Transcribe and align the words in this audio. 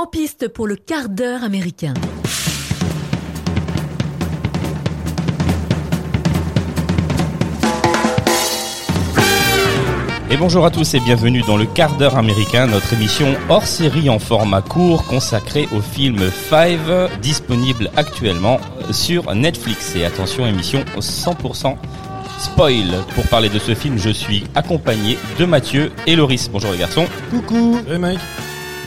En 0.00 0.06
piste 0.06 0.48
pour 0.48 0.66
le 0.66 0.76
quart 0.76 1.10
d'heure 1.10 1.44
américain. 1.44 1.92
Et 10.30 10.38
bonjour 10.38 10.64
à 10.64 10.70
tous 10.70 10.94
et 10.94 11.00
bienvenue 11.00 11.42
dans 11.42 11.58
le 11.58 11.66
quart 11.66 11.98
d'heure 11.98 12.16
américain, 12.16 12.66
notre 12.66 12.94
émission 12.94 13.34
hors 13.50 13.66
série 13.66 14.08
en 14.08 14.18
format 14.18 14.62
court 14.62 15.04
consacrée 15.04 15.68
au 15.70 15.82
film 15.82 16.30
Five, 16.30 17.10
disponible 17.20 17.90
actuellement 17.94 18.58
sur 18.92 19.34
Netflix. 19.34 19.94
Et 19.96 20.06
attention, 20.06 20.46
émission 20.46 20.82
100% 20.98 21.76
spoil. 22.38 23.04
Pour 23.14 23.28
parler 23.28 23.50
de 23.50 23.58
ce 23.58 23.74
film, 23.74 23.98
je 23.98 24.08
suis 24.08 24.44
accompagné 24.54 25.18
de 25.38 25.44
Mathieu 25.44 25.92
et 26.06 26.16
Loris. 26.16 26.48
Bonjour 26.50 26.72
les 26.72 26.78
garçons. 26.78 27.04
Coucou. 27.28 27.78
Hey 27.86 27.98
Mike. 27.98 28.20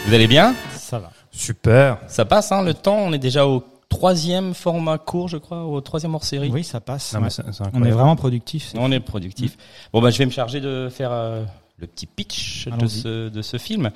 Vous 0.07 0.13
allez 0.15 0.27
bien? 0.27 0.55
Ça 0.93 0.99
va. 0.99 1.11
Super. 1.31 1.97
Ça 2.07 2.23
passe, 2.25 2.51
hein, 2.51 2.61
le 2.61 2.73
temps. 2.75 2.97
On 2.97 3.13
est 3.13 3.17
déjà 3.19 3.47
au 3.47 3.63
troisième 3.89 4.53
format 4.53 4.97
court, 4.99 5.27
je 5.27 5.37
crois, 5.37 5.63
au 5.65 5.81
troisième 5.81 6.13
hors 6.15 6.23
série. 6.23 6.49
Oui, 6.51 6.63
ça 6.63 6.79
passe. 6.79 7.13
Non, 7.13 7.19
mais 7.19 7.25
Ouais. 7.25 7.29
c'est- 7.31 7.43
c'est 7.51 7.63
On 7.73 7.83
est 7.83 7.91
vraiment 7.91 8.15
productif. 8.15 8.73
On 8.77 8.91
est 8.91 8.99
productif. 8.99 9.57
Bon, 9.91 10.01
bah, 10.01 10.09
je 10.11 10.17
vais 10.19 10.25
me 10.25 10.31
charger 10.31 10.61
de 10.61 10.89
faire 10.91 11.11
euh, 11.11 11.43
le 11.79 11.87
petit 11.87 12.05
pitch 12.05 12.67
de 12.67 12.85
ce, 12.87 13.29
de 13.29 13.41
ce 13.41 13.57
film. 13.57 13.89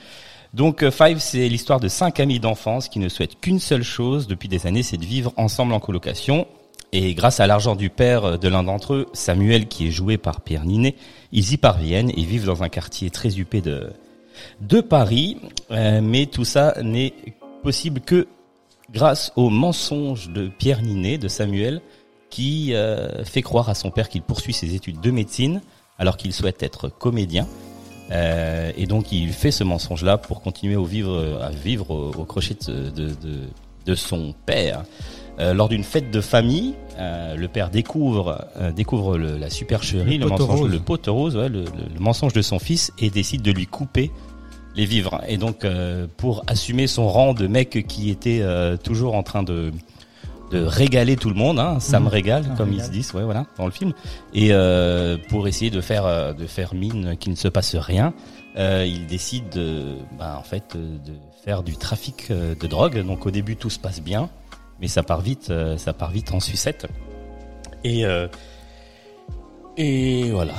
Donc, 0.53 0.81
euh, 0.83 0.89
Five, 0.91 1.19
c'est 1.19 1.47
l'histoire 1.49 1.79
de 1.79 1.87
cinq 1.87 2.19
amis 2.19 2.39
d'enfance 2.39 2.89
qui 2.89 2.97
ne 2.99 3.09
souhaitent 3.09 3.39
qu'une 3.39 3.59
seule 3.59 3.83
chose 3.83 4.27
depuis 4.27 4.47
des 4.49 4.65
années, 4.65 4.81
c'est 4.83 4.97
de 4.97 5.05
vivre 5.05 5.33
ensemble 5.37 5.73
en 5.73 5.79
colocation. 5.79 6.47
Et 6.93 7.13
grâce 7.15 7.39
à 7.41 7.47
l'argent 7.47 7.75
du 7.75 7.89
père 7.89 8.39
de 8.39 8.47
l'un 8.47 8.63
d'entre 8.63 8.93
eux, 8.93 9.05
Samuel, 9.13 9.67
qui 9.67 9.87
est 9.87 9.91
joué 9.91 10.17
par 10.17 10.41
Pierre 10.41 10.63
Ninet, 10.63 10.95
ils 11.33 11.51
y 11.53 11.57
parviennent 11.57 12.09
et 12.11 12.23
vivent 12.23 12.45
dans 12.45 12.63
un 12.63 12.69
quartier 12.69 13.09
très 13.11 13.37
huppé 13.39 13.59
de, 13.61 13.91
de 14.61 14.81
Paris. 14.81 15.37
Euh, 15.71 16.01
mais 16.01 16.25
tout 16.25 16.45
ça 16.45 16.75
n'est 16.81 17.13
possible 17.63 18.01
que 18.01 18.27
grâce 18.91 19.31
au 19.35 19.49
mensonge 19.49 20.29
de 20.29 20.47
Pierre 20.47 20.81
Ninet, 20.81 21.17
de 21.17 21.27
Samuel, 21.27 21.81
qui 22.29 22.73
euh, 22.73 23.23
fait 23.23 23.41
croire 23.41 23.69
à 23.69 23.75
son 23.75 23.89
père 23.91 24.09
qu'il 24.09 24.21
poursuit 24.21 24.53
ses 24.53 24.75
études 24.75 24.99
de 25.01 25.11
médecine 25.11 25.61
alors 25.97 26.17
qu'il 26.17 26.33
souhaite 26.33 26.61
être 26.63 26.89
comédien. 26.89 27.47
Euh, 28.11 28.71
et 28.77 28.85
donc 28.85 29.11
il 29.11 29.29
fait 29.33 29.51
ce 29.51 29.63
mensonge-là 29.65 30.17
pour 30.17 30.41
continuer 30.41 30.75
au 30.77 30.85
vivre, 30.85 31.39
à 31.41 31.49
vivre 31.49 31.89
au, 31.91 32.11
au 32.21 32.23
crochet 32.25 32.55
de, 32.67 32.89
de, 33.85 33.95
son 33.95 34.33
père. 34.45 34.83
Euh, 35.39 35.53
lors 35.53 35.69
d'une 35.69 35.83
fête 35.83 36.09
de 36.11 36.21
famille, 36.21 36.73
le 36.99 37.45
père 37.47 37.69
découvre, 37.69 38.45
découvre 38.75 39.17
le- 39.17 39.37
la 39.37 39.49
supercherie, 39.49 40.17
Le 40.17 40.27
mensonge, 40.27 40.59
rose. 40.61 40.71
le 40.71 40.79
pot 40.79 40.99
rose, 41.07 41.35
ouais, 41.37 41.47
le, 41.49 41.61
le- 41.63 41.93
le 41.93 41.99
mensonge 41.99 42.33
de 42.33 42.41
son 42.41 42.59
fils 42.59 42.91
et 42.99 43.09
décide 43.09 43.41
de 43.43 43.51
lui 43.51 43.67
couper 43.67 44.11
les 44.77 44.85
vivres. 44.85 45.19
Et 45.27 45.37
donc, 45.37 45.65
euh, 45.65 46.07
pour 46.17 46.43
assumer 46.47 46.87
son 46.87 47.09
rang 47.09 47.33
de 47.33 47.47
mec 47.47 47.85
qui 47.87 48.09
était 48.09 48.39
euh, 48.41 48.77
toujours 48.77 49.15
en 49.15 49.23
train 49.23 49.43
de 49.43 49.73
de 50.49 50.63
régaler 50.63 51.17
tout 51.17 51.27
le 51.27 51.35
monde, 51.35 51.59
hein, 51.59 51.77
ça 51.81 51.99
me 51.99 52.05
Mhm. 52.05 52.11
régale, 52.11 52.43
Ça 52.45 52.49
me 52.51 52.55
comme 52.55 52.69
ils 52.69 52.75
régale. 52.75 52.85
se 52.87 52.91
disent, 52.91 53.13
ouais, 53.13 53.23
voilà, 53.25 53.45
dans 53.57 53.65
le 53.65 53.71
film. 53.71 53.91
Et 54.33 54.53
euh, 54.53 55.17
pour 55.27 55.45
essayer 55.49 55.69
de 55.69 55.81
faire 55.81 56.33
de 56.33 56.45
faire 56.47 56.73
mine 56.73 57.17
qu'il 57.19 57.33
ne 57.33 57.35
se 57.37 57.49
passe 57.49 57.75
rien, 57.75 58.13
il 58.55 59.07
décide 59.07 59.49
de, 59.49 59.97
bah, 60.17 60.37
en 60.39 60.43
fait, 60.43 60.77
de 60.77 61.13
faire 61.43 61.63
du 61.63 61.75
trafic 61.75 62.31
de 62.31 62.67
drogue. 62.67 63.05
Donc 63.05 63.25
au 63.25 63.31
début 63.31 63.57
tout 63.57 63.69
se 63.69 63.77
passe 63.77 64.01
bien, 64.01 64.29
mais 64.79 64.87
ça 64.87 65.03
part 65.03 65.19
vite, 65.19 65.51
ça 65.75 65.91
part 65.91 66.11
vite 66.11 66.31
en 66.33 66.39
sucette. 66.39 66.87
Et 67.83 68.05
et 69.77 70.29
voilà. 70.31 70.53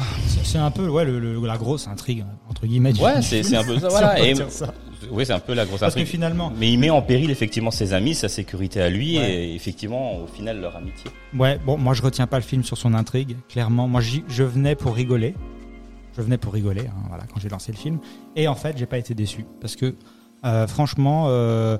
C'est- 0.45 0.59
un 0.59 0.71
peu 0.71 0.89
ouais, 0.89 1.05
le, 1.05 1.19
le- 1.21 1.47
la 1.47 1.59
grosse 1.59 1.87
intrigue, 1.89 2.25
entre 2.49 2.67
guillemets. 2.67 2.99
Ouais, 3.01 3.11
film. 3.13 3.23
c'est 3.23 3.43
c'est 3.43 3.57
un 3.57 3.65
peu 3.65 3.79
ça, 3.81 3.89
voilà. 3.89 4.19
Et 4.25 4.33
dire 4.33 4.51
ça. 4.51 4.73
oui, 5.11 5.27
c'est 5.27 5.33
un 5.35 5.39
peu 5.41 5.53
la 5.55 5.67
grosse 5.67 5.81
Parce 5.81 5.95
que 5.95 6.01
intrigue. 6.01 6.11
finalement, 6.13 6.51
Mais 6.59 6.73
il 6.73 6.79
met 6.79 6.89
en 6.91 7.03
péril 7.03 7.31
effectivement 7.31 7.71
ses 7.71 7.93
amis, 7.93 8.15
sa 8.15 8.29
sécurité 8.29 8.81
à 8.81 8.89
lui 8.89 9.19
Ouais. 9.19 9.31
et 9.31 9.55
effectivement 9.55 10.17
au 10.23 10.27
final 10.27 10.61
leur 10.61 10.75
amitié. 10.77 11.11
ouais, 11.37 11.59
bon, 11.65 11.77
moi 11.77 11.93
je 11.95 12.03
retiens 12.03 12.27
pas 12.27 12.39
le 12.39 12.43
film 12.45 12.65
sur 12.65 12.79
son 12.79 12.95
intrigue. 12.95 13.37
Clairement, 13.49 13.87
moi 13.89 14.01
je 14.01 14.43
venais 14.43 14.75
pour 14.75 14.95
rigoler. 14.95 15.35
Je 16.17 16.23
venais 16.23 16.39
pour 16.39 16.53
rigoler, 16.53 16.87
hein, 16.89 17.03
voilà, 17.09 17.25
quand 17.33 17.39
j'ai 17.39 17.49
lancé 17.49 17.71
le 17.71 17.79
film. 17.79 17.99
Et 18.35 18.49
en 18.49 18.55
fait, 18.57 18.77
j'ai 18.77 18.87
pas 18.87 18.99
été 18.99 19.15
déçu 19.15 19.45
parce 19.61 19.77
que 19.77 19.95
franchement, 20.67 21.27
euh, 21.29 21.77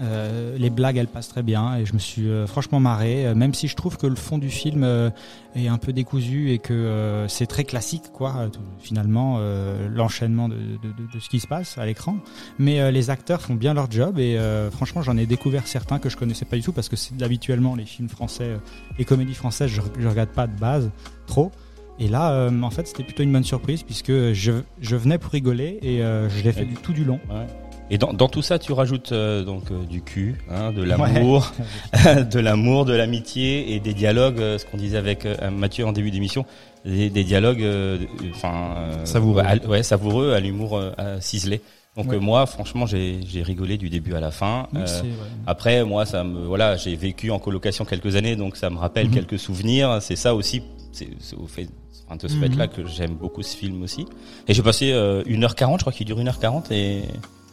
euh, 0.00 0.56
les 0.56 0.70
blagues 0.70 0.96
elles 0.96 1.08
passent 1.08 1.28
très 1.28 1.42
bien 1.42 1.74
et 1.76 1.84
je 1.84 1.92
me 1.92 1.98
suis 1.98 2.28
euh, 2.28 2.46
franchement 2.46 2.78
marré. 2.78 3.26
euh, 3.26 3.34
Même 3.34 3.52
si 3.54 3.66
je 3.66 3.74
trouve 3.74 3.96
que 3.96 4.06
le 4.06 4.14
fond 4.14 4.38
du 4.38 4.48
film 4.48 4.84
euh, 4.84 5.10
est 5.56 5.66
un 5.66 5.78
peu 5.78 5.92
décousu 5.92 6.52
et 6.52 6.58
que 6.60 6.72
euh, 6.72 7.26
c'est 7.26 7.46
très 7.46 7.64
classique, 7.64 8.04
quoi. 8.12 8.34
euh, 8.36 8.48
finalement, 8.78 9.38
euh, 9.40 9.88
l'enchaînement 9.92 10.48
de, 10.48 10.54
de, 10.54 10.60
de- 10.60 11.12
de 11.12 11.18
ce 11.20 11.28
qui 11.28 11.40
se 11.40 11.48
passe 11.48 11.78
à 11.78 11.84
l'écran. 11.86 12.16
Mais 12.60 12.80
euh, 12.80 12.92
les 12.92 13.10
acteurs 13.10 13.40
font 13.42 13.54
bien 13.56 13.74
leur 13.74 13.90
job 13.90 14.20
et 14.20 14.38
euh, 14.38 14.70
franchement, 14.70 15.02
j'en 15.02 15.16
ai 15.16 15.26
découvert 15.26 15.66
certains 15.66 15.98
que 15.98 16.08
je 16.08 16.16
connaissais 16.16 16.44
pas 16.44 16.54
du 16.56 16.62
tout 16.62 16.72
parce 16.72 16.88
que 16.88 16.94
c'est 16.96 17.20
habituellement 17.22 17.74
les 17.74 17.84
films 17.84 18.08
français, 18.08 18.44
euh, 18.44 18.58
les 18.98 19.04
comédies 19.04 19.34
françaises, 19.34 19.70
je, 19.70 19.80
je 19.98 20.06
regarde 20.06 20.30
pas 20.30 20.46
de 20.46 20.56
base 20.58 20.90
trop. 21.26 21.50
Et 21.98 22.06
là, 22.06 22.30
euh, 22.30 22.62
en 22.62 22.70
fait, 22.70 22.86
c'était 22.86 23.02
plutôt 23.02 23.24
une 23.24 23.32
bonne 23.32 23.42
surprise 23.42 23.82
puisque 23.82 24.12
je, 24.32 24.52
je 24.80 24.94
venais 24.94 25.18
pour 25.18 25.32
rigoler 25.32 25.80
et 25.82 26.04
euh, 26.04 26.28
je 26.28 26.44
l'ai 26.44 26.52
fait 26.52 26.64
du 26.64 26.74
tout 26.76 26.92
du 26.92 27.04
long. 27.04 27.18
Ouais. 27.28 27.46
Et 27.90 27.96
dans, 27.98 28.12
dans 28.12 28.28
tout 28.28 28.42
ça, 28.42 28.58
tu 28.58 28.72
rajoutes 28.72 29.12
euh, 29.12 29.44
donc 29.44 29.70
euh, 29.70 29.82
du 29.84 30.02
cul, 30.02 30.36
hein, 30.50 30.72
de 30.72 30.82
l'amour, 30.82 31.52
de 32.30 32.38
l'amour, 32.38 32.84
de 32.84 32.92
l'amitié 32.92 33.74
et 33.74 33.80
des 33.80 33.94
dialogues. 33.94 34.40
euh, 34.40 34.58
ce 34.58 34.66
qu'on 34.66 34.76
disait 34.76 34.98
avec 34.98 35.24
euh, 35.24 35.50
Mathieu 35.50 35.86
en 35.86 35.92
début 35.92 36.10
d'émission, 36.10 36.44
des, 36.84 37.08
des 37.08 37.24
dialogues, 37.24 37.62
euh, 37.62 37.98
enfin 38.34 38.74
euh, 38.76 39.04
Savoureux. 39.06 39.42
ouais, 39.42 39.48
à- 39.64 39.66
ouais, 39.68 39.82
savoureux, 39.82 40.32
à 40.32 40.40
l'humour 40.40 40.76
euh, 40.76 40.92
ciselé. 41.20 41.60
Donc 41.96 42.10
Ouais. 42.10 42.16
euh, 42.16 42.20
moi, 42.20 42.44
franchement, 42.46 42.84
j'ai 42.86 43.20
rigolé 43.42 43.76
du 43.78 43.88
début 43.88 44.14
à 44.14 44.20
la 44.20 44.30
fin. 44.30 44.68
Oui, 44.74 44.80
Euh, 44.82 45.02
ouais. 45.02 45.08
après, 45.46 45.82
moi, 45.84 46.04
ça 46.04 46.22
me 46.24 46.44
voilà, 46.46 46.76
j'ai 46.76 46.94
vécu 46.94 47.30
en 47.30 47.38
colocation 47.38 47.84
quelques 47.86 48.14
années, 48.16 48.36
donc 48.36 48.56
ça 48.56 48.68
me 48.70 48.76
rappelle 48.76 49.06
Mhm. 49.08 49.14
quelques 49.14 49.38
souvenirs. 49.38 49.98
C'est 50.02 50.14
ça 50.16 50.34
aussi, 50.34 50.62
c'est 50.92 51.08
au 51.36 51.46
fait, 51.46 51.64
de 51.64 52.28
ce 52.28 52.34
Mhm. 52.34 52.40
fait-là 52.40 52.68
que 52.68 52.86
j'aime 52.86 53.14
beaucoup 53.14 53.42
ce 53.42 53.56
film 53.56 53.82
aussi. 53.82 54.04
Et 54.46 54.54
j'ai 54.54 54.62
passé 54.62 54.92
euh, 54.92 55.22
1h40, 55.26 55.78
je 55.78 55.80
crois 55.84 55.92
qu'il 55.92 56.06
dure 56.06 56.18
1h40 56.20 56.70
et 56.72 57.02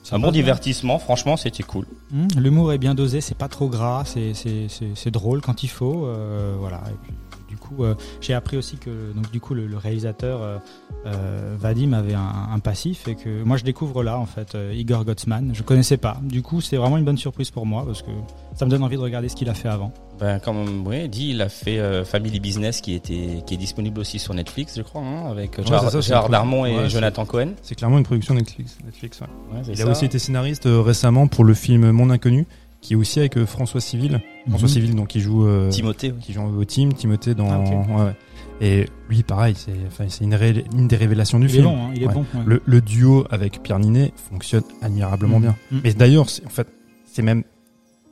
Ça 0.06 0.16
un 0.18 0.20
bon 0.20 0.32
divertissement. 0.32 1.00
Franchement, 1.00 1.36
c'était 1.36 1.64
cool. 1.64 1.86
Hum, 2.14 2.28
L'humour 2.38 2.72
est 2.74 2.78
bien 2.78 2.94
dosé, 2.94 3.22
c'est 3.22 3.38
pas 3.38 3.48
trop 3.48 3.68
gras, 3.70 4.04
c'est 4.06 4.34
c'est- 4.36 4.68
c'est- 4.70 4.94
c'est 4.96 5.12
drôle 5.12 5.42
quand 5.42 5.64
il 5.64 5.68
faut, 5.68 6.06
euh, 6.06 6.56
voilà. 6.60 6.82
Et 6.92 6.96
puis, 7.04 7.14
du 7.56 7.62
coup, 7.62 7.84
euh, 7.84 7.96
j'ai 8.22 8.34
appris 8.34 8.58
aussi 8.58 8.78
que 8.78 9.14
donc 9.14 9.32
du 9.32 9.40
coup 9.40 9.54
le, 9.54 9.66
le 9.68 9.78
réalisateur 9.78 10.42
euh, 10.42 10.58
euh, 11.06 11.56
Vadim 11.58 11.94
avait 11.94 12.14
un, 12.14 12.50
un 12.54 12.60
passif 12.60 13.08
et 13.08 13.16
que 13.16 13.44
moi 13.44 13.58
je 13.58 13.64
découvre 13.64 14.04
là 14.04 14.18
en 14.20 14.26
fait 14.26 14.56
euh, 14.56 14.74
Igor 14.76 15.06
Gottsman, 15.06 15.52
je 15.54 15.64
connaissais 15.64 15.98
pas. 15.98 16.18
Du 16.24 16.42
coup, 16.42 16.62
c'est 16.62 16.78
vraiment 16.78 16.98
une 16.98 17.06
bonne 17.06 17.18
surprise 17.18 17.52
pour 17.52 17.66
moi 17.66 17.86
parce 17.86 18.02
que 18.02 18.12
ça 18.56 18.66
me 18.66 18.72
donne 18.72 18.84
envie 18.84 18.98
de 18.98 19.02
regarder 19.02 19.30
ce 19.30 19.36
qu'il 19.36 19.50
a 19.50 19.54
fait 19.54 19.70
avant. 19.70 19.94
Ben, 20.20 20.40
comme 20.40 20.88
oui, 20.88 21.10
dit, 21.10 21.32
il 21.32 21.42
a 21.42 21.50
fait 21.50 21.78
euh, 21.80 22.06
Family 22.06 22.40
Business 22.40 22.80
qui 22.82 22.94
était 22.94 23.44
qui 23.46 23.54
est 23.54 23.58
disponible 23.58 24.00
aussi 24.00 24.18
sur 24.20 24.34
Netflix, 24.34 24.74
je 24.78 24.82
crois, 24.82 25.02
hein, 25.02 25.30
avec 25.30 25.58
Ouais, 25.58 25.66
Gérard, 25.66 25.90
ça, 25.92 26.02
Gérard. 26.02 26.30
Darmon 26.30 26.66
et 26.66 26.76
Ouais, 26.76 26.90
Jonathan 26.90 27.26
Cohen. 27.26 27.50
C'est 27.62 27.76
clairement 27.76 27.98
une 27.98 28.06
production 28.06 28.34
Netflix. 28.34 28.78
Netflix 28.86 29.20
ouais. 29.22 29.28
Ouais, 29.54 29.62
c'est 29.66 29.72
Il 29.72 29.78
ça. 29.78 29.88
a 29.88 29.92
aussi 29.92 30.06
été 30.06 30.18
scénariste 30.20 30.66
euh, 30.68 30.82
récemment 30.82 31.28
pour 31.28 31.44
le 31.44 31.54
film 31.54 31.92
Mon 31.92 32.10
Inconnu, 32.10 32.48
qui 32.86 32.94
est 32.94 32.96
aussi 32.96 33.20
avec 33.20 33.38
euh, 33.38 33.46
François 33.46 33.82
Civil. 33.82 34.22
François 34.48 34.68
Mhm. 34.68 34.74
Civil, 34.74 34.96
donc 34.96 35.08
qui 35.08 35.20
joue, 35.20 35.46
euh, 35.48 35.70
Timothée. 35.70 36.12
oui. 36.16 36.22
qui 36.24 36.34
joue 36.34 36.42
au 36.44 36.66
team, 36.66 36.94
Timothée 36.94 37.34
dans. 37.34 37.50
Ah, 37.52 37.60
ok. 37.60 37.68
ouais, 37.90 38.04
ouais. 38.06 38.16
Et 38.62 38.86
lui, 39.10 39.24
pareil, 39.24 39.54
c'est, 39.58 39.74
enfin, 39.88 40.06
c'est 40.08 40.24
une, 40.24 40.36
ré- 40.36 40.64
une 40.74 40.88
des 40.88 40.96
révélations 40.96 41.40
du 41.40 41.48
Il 41.48 41.50
est 41.50 41.54
film. 41.54 41.66
bon, 41.66 41.76
hein, 41.78 41.92
il 41.96 42.04
est 42.04 42.08
Ouais. 42.08 42.14
bon. 42.14 42.20
ouais. 42.22 42.44
Le, 42.46 42.62
le 42.66 42.82
duo 42.82 43.26
avec 43.32 43.62
Pierre 43.64 43.80
Ninet 43.80 44.14
fonctionne 44.30 44.64
admirablement 44.82 45.38
Mhm. 45.38 45.42
bien. 45.42 45.56
Mhm. 45.72 45.82
Mais 45.84 45.94
d'ailleurs, 45.94 46.30
c'est- 46.30 46.46
en 46.46 46.50
fait, 46.50 46.68
c'est 47.06 47.22
même, 47.24 47.44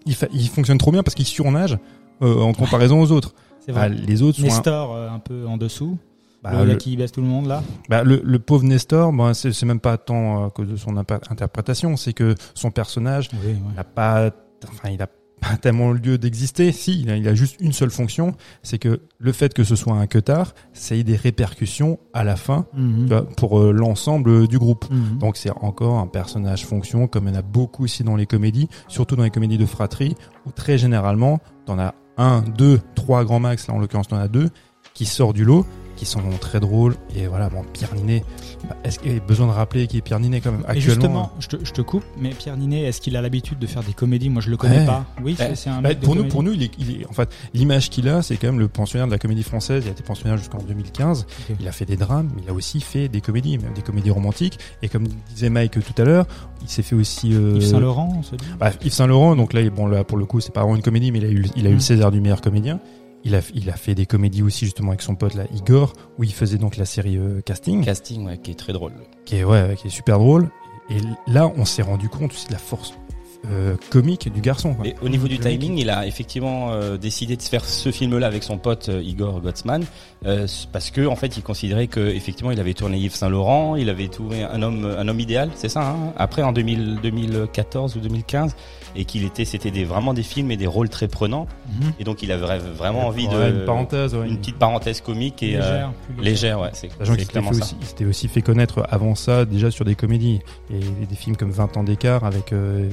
il, 0.05 0.15
fa- 0.15 0.27
il 0.33 0.47
fonctionne 0.49 0.77
trop 0.79 0.91
bien 0.91 1.03
parce 1.03 1.15
qu'il 1.15 1.25
surnage 1.25 1.77
euh, 2.21 2.39
en 2.41 2.53
comparaison 2.53 2.99
aux 3.01 3.11
autres. 3.11 3.33
C'est 3.65 3.71
vrai. 3.71 3.89
Bah, 3.89 3.95
les 4.07 4.21
autres 4.21 4.37
sont 4.39 4.43
un- 4.43 4.47
Nestor 4.47 4.95
un 4.97 5.19
peu 5.19 5.45
en 5.47 5.55
dessous, 5.57 5.97
bah, 6.43 6.65
le 6.65 6.75
qui 6.75 6.97
baisse 6.97 7.11
tout 7.13 7.21
le 7.21 7.27
monde 7.27 7.47
là. 7.47 7.63
Bah, 7.89 8.03
le, 8.03 8.21
le 8.23 8.39
pauvre 8.39 8.63
Nestor, 8.65 9.13
bon, 9.13 9.33
c'est 9.33 9.53
c'est 9.53 9.65
même 9.65 9.79
pas 9.79 9.97
tant 9.97 10.45
à 10.47 10.49
cause 10.49 10.67
de 10.67 10.75
son 10.75 10.97
interprétation, 10.97 11.95
c'est 11.95 12.11
que 12.13 12.35
son 12.53 12.71
personnage 12.71 13.29
Oui, 13.45 13.55
n'a 13.77 13.83
pas, 13.85 14.31
enfin, 14.69 14.89
il 14.89 15.01
a 15.01 15.07
pas 15.41 15.57
tellement 15.57 15.91
lieu 15.91 16.17
d'exister. 16.17 16.71
Si, 16.71 17.01
il 17.01 17.09
a, 17.09 17.17
il 17.17 17.27
a 17.27 17.35
juste 17.35 17.57
une 17.59 17.73
seule 17.73 17.89
fonction, 17.91 18.33
c'est 18.61 18.79
que 18.79 19.01
le 19.17 19.31
fait 19.33 19.53
que 19.53 19.63
ce 19.65 19.75
soit 19.75 19.93
un 19.93 20.07
queutard, 20.07 20.53
ça 20.71 20.95
ait 20.95 21.03
des 21.03 21.17
répercussions 21.17 21.99
à 22.13 22.23
la 22.23 22.35
fin 22.37 22.65
Mhm. 22.73 23.07
vois, 23.07 23.23
pour 23.35 23.59
euh, 23.59 23.71
l'ensemble 23.73 24.47
du 24.47 24.57
groupe. 24.57 24.85
Mhm. 24.89 25.17
Donc 25.19 25.35
c'est 25.35 25.51
encore 25.51 25.99
un 25.99 26.07
personnage 26.07 26.65
fonction, 26.65 27.07
comme 27.07 27.27
il 27.27 27.33
y 27.33 27.35
en 27.35 27.39
a 27.39 27.41
beaucoup 27.41 27.83
aussi 27.83 28.03
dans 28.05 28.15
les 28.15 28.25
comédies, 28.25 28.69
surtout 28.87 29.15
dans 29.17 29.23
les 29.23 29.31
comédies 29.31 29.57
de 29.57 29.65
fratrie, 29.65 30.15
où 30.45 30.51
très 30.51 30.77
généralement, 30.77 31.39
t'en 31.65 31.77
as 31.77 31.93
un, 32.17 32.41
deux, 32.41 32.79
trois 32.95 33.25
grands 33.25 33.39
max, 33.39 33.67
là 33.67 33.73
en 33.73 33.79
l'occurrence 33.79 34.07
t'en 34.07 34.17
as 34.17 34.27
deux, 34.27 34.49
qui 34.93 35.05
sort 35.05 35.33
du 35.33 35.43
lot, 35.45 35.65
qui 35.95 36.05
sont 36.05 36.21
très 36.39 36.59
drôles. 36.59 36.95
Et 37.15 37.27
voilà, 37.27 37.49
bon, 37.49 37.63
Pierre 37.71 37.93
Ninet, 37.95 38.23
bah, 38.67 38.75
est-ce 38.83 38.97
qu'il 38.99 39.13
y 39.13 39.15
a 39.15 39.19
besoin 39.19 39.45
de 39.47 39.51
rappeler 39.51 39.85
qui 39.87 39.97
est 39.97 40.01
Pierre 40.01 40.19
Ninet 40.19 40.41
quand 40.41 40.51
même 40.51 40.61
Et 40.67 40.71
Actuellement, 40.71 40.83
justement, 40.89 41.31
je 41.39 41.47
te, 41.47 41.65
je 41.65 41.71
te 41.71 41.81
coupe, 41.81 42.03
mais 42.19 42.29
Pierre 42.31 42.57
Ninet, 42.57 42.81
est-ce 42.81 42.99
qu'il 42.99 43.15
a 43.15 43.21
l'habitude 43.21 43.59
de 43.59 43.67
faire 43.67 43.83
des 43.83 43.93
comédies? 43.93 44.29
Moi, 44.29 44.41
je 44.41 44.49
le 44.49 44.57
connais 44.57 44.79
Ouais. 44.79 44.85
pas. 44.85 45.05
Oui, 45.23 45.35
c'est- 45.37 45.55
c'est 45.55 45.69
un 45.69 45.81
Bah, 45.81 45.89
mec 45.89 45.99
de 45.99 46.05
pour 46.05 46.15
nous, 46.15 46.25
pour 46.25 46.41
nous, 46.43 46.51
il 46.53 46.63
est, 46.63 46.71
il 46.79 47.01
est- 47.01 47.05
en 47.07 47.13
fait, 47.13 47.29
l'image 47.53 47.89
qu'il 47.91 48.07
a, 48.09 48.21
c'est 48.23 48.37
quand 48.37 48.47
même 48.47 48.59
le 48.59 48.67
pensionnaire 48.67 49.05
de 49.07 49.11
la 49.11 49.19
comédie 49.19 49.43
française. 49.43 49.83
Il 49.85 49.89
a 49.89 49.91
été 49.91 50.01
pensionnaire 50.03 50.37
jusqu'en 50.37 50.57
2015. 50.59 51.25
Ok. 51.49 51.57
Il 51.59 51.67
a 51.67 51.71
fait 51.71 51.85
des 51.85 51.95
drames, 51.97 52.29
mais 52.35 52.41
il 52.45 52.49
a 52.49 52.53
aussi 52.53 52.81
fait 52.81 53.07
des 53.07 53.21
comédies, 53.21 53.57
même 53.59 53.73
des 53.73 53.81
comédies 53.83 54.11
romantiques. 54.11 54.57
Et 54.81 54.89
comme 54.89 55.07
disait 55.33 55.49
Mike 55.49 55.73
tout 55.83 56.01
à 56.01 56.05
l'heure, 56.05 56.25
il 56.63 56.69
s'est 56.69 56.83
fait 56.83 56.95
aussi 56.95 57.33
euh, 57.33 57.55
Yves 57.55 57.67
Saint 57.67 57.79
Laurent, 57.79 58.13
on 58.17 58.23
se 58.23 58.35
dit. 58.35 58.45
bah, 58.59 58.71
Yves 58.83 58.93
Saint 58.93 59.07
Laurent. 59.07 59.35
Donc 59.35 59.53
là, 59.53 59.61
bon, 59.69 59.85
là 59.87 60.03
pour 60.03 60.17
le 60.17 60.25
coup, 60.25 60.39
c'est 60.39 60.53
pas 60.53 60.61
vraiment 60.61 60.75
une 60.75 60.81
comédie, 60.81 61.11
mais 61.11 61.19
il 61.19 61.25
a 61.25 61.29
eu, 61.29 61.45
il 61.55 61.67
a 61.67 61.69
eu 61.69 61.73
Mm. 61.73 61.75
le 61.75 61.79
César 61.81 62.11
du 62.11 62.19
meilleur 62.21 62.41
comédien. 62.41 62.79
Il 63.25 63.35
a, 63.35 63.41
il 63.53 63.69
a 63.69 63.73
fait 63.73 63.95
des 63.95 64.05
comédies 64.05 64.43
aussi 64.43 64.65
justement 64.65 64.89
avec 64.89 65.01
son 65.01 65.15
pote 65.15 65.33
là, 65.33 65.45
Igor, 65.53 65.93
où 66.17 66.23
il 66.23 66.33
faisait 66.33 66.57
donc 66.57 66.75
la 66.77 66.85
série 66.85 67.17
euh, 67.17 67.41
Casting, 67.41 67.83
Casting, 67.83 68.25
ouais, 68.25 68.37
qui 68.37 68.51
est 68.51 68.59
très 68.59 68.73
drôle. 68.73 68.93
qui 69.25 69.37
est 69.37 69.43
ouais, 69.43 69.75
qui 69.79 69.87
est 69.87 69.91
super 69.91 70.19
drôle. 70.19 70.49
Et 70.89 70.97
là, 71.27 71.49
on 71.55 71.63
s'est 71.63 71.81
rendu 71.81 72.09
compte 72.09 72.31
aussi 72.33 72.47
de 72.47 72.51
la 72.51 72.57
force 72.59 72.93
euh, 73.49 73.75
comique 73.89 74.31
du 74.33 74.41
garçon. 74.41 74.73
quoi. 74.73 74.85
Mais 74.85 74.95
au 75.01 75.09
niveau 75.09 75.27
du 75.27 75.37
timing, 75.39 75.77
il 75.77 75.89
a 75.89 76.07
effectivement 76.07 76.71
euh, 76.71 76.97
décidé 76.97 77.35
de 77.35 77.41
se 77.41 77.49
faire 77.49 77.65
ce 77.65 77.91
film-là 77.91 78.27
avec 78.27 78.43
son 78.43 78.57
pote 78.57 78.89
euh, 78.89 79.01
Igor 79.03 79.41
Gottsman, 79.41 79.83
parce 80.71 80.89
que 80.91 81.05
en 81.05 81.15
fait, 81.15 81.35
il 81.37 81.43
considérait 81.43 81.87
que 81.87 81.99
effectivement, 81.99 82.51
il 82.51 82.59
avait 82.59 82.73
tourné 82.73 82.97
Yves 82.97 83.15
Saint 83.15 83.29
Laurent, 83.29 83.75
il 83.75 83.89
avait 83.89 84.07
tourné 84.07 84.43
un 84.43 84.61
homme, 84.61 84.85
un 84.97 85.07
homme 85.07 85.19
idéal, 85.19 85.49
c'est 85.55 85.69
ça. 85.69 85.81
Hein 85.89 86.13
Après, 86.17 86.41
en 86.43 86.51
2000, 86.53 86.99
2014 87.03 87.97
ou 87.97 87.99
2015, 87.99 88.55
et 88.95 89.05
qu'il 89.05 89.25
était, 89.25 89.43
c'était 89.43 89.71
des, 89.71 89.83
vraiment 89.85 90.13
des 90.13 90.23
films 90.23 90.51
et 90.51 90.57
des 90.57 90.67
rôles 90.67 90.89
très 90.89 91.07
prenants, 91.07 91.47
Mhm. 91.67 91.93
et 91.99 92.03
donc 92.03 92.21
il 92.23 92.31
avait 92.31 92.59
vraiment 92.59 93.07
envie 93.07 93.27
Ouais, 93.27 93.51
de 93.51 93.59
une 93.59 93.65
parenthèse, 93.65 94.13
ouais, 94.15 94.27
une 94.27 94.37
petite 94.37 94.57
parenthèse 94.59 95.01
comique 95.01 95.41
et 95.43 95.53
Légère, 95.53 95.91
légère, 96.21 96.59
ouais, 96.61 96.69
c'est 96.73 96.89
Sachant 96.99 97.13
c'est 97.13 97.17
qu'il 97.17 97.25
s'était 97.25 97.39
aussi, 97.49 97.75
il 97.81 97.87
s'était 97.87 98.05
aussi 98.05 98.27
fait 98.27 98.41
connaître 98.41 98.85
avant 98.89 99.15
ça 99.15 99.45
déjà 99.45 99.71
sur 99.71 99.83
des 99.85 99.95
comédies 99.95 100.39
et 100.71 101.05
des 101.05 101.15
films 101.15 101.35
comme 101.35 101.51
20 101.51 101.77
ans 101.77 101.83
d'écart 101.83 102.23
avec 102.23 102.53
euh, 102.53 102.89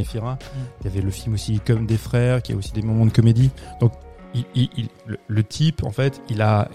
Virginie. 0.00 0.36
Il 0.80 0.86
y 0.86 0.90
avait 0.90 1.02
le 1.02 1.10
film 1.10 1.34
aussi 1.34 1.60
comme 1.60 1.86
des 1.86 1.96
frères 1.96 2.42
qui 2.42 2.52
a 2.52 2.56
aussi 2.56 2.72
des 2.72 2.82
moments 2.82 3.06
de 3.06 3.10
comédie. 3.12 3.50
Donc 3.80 3.92
il, 4.34 4.44
il- 4.54 4.70
il- 4.76 4.88
le, 5.06 5.18
le 5.28 5.44
type 5.44 5.82
en 5.84 5.90
fait, 5.90 6.22
il 6.30 6.40
a 6.42 6.68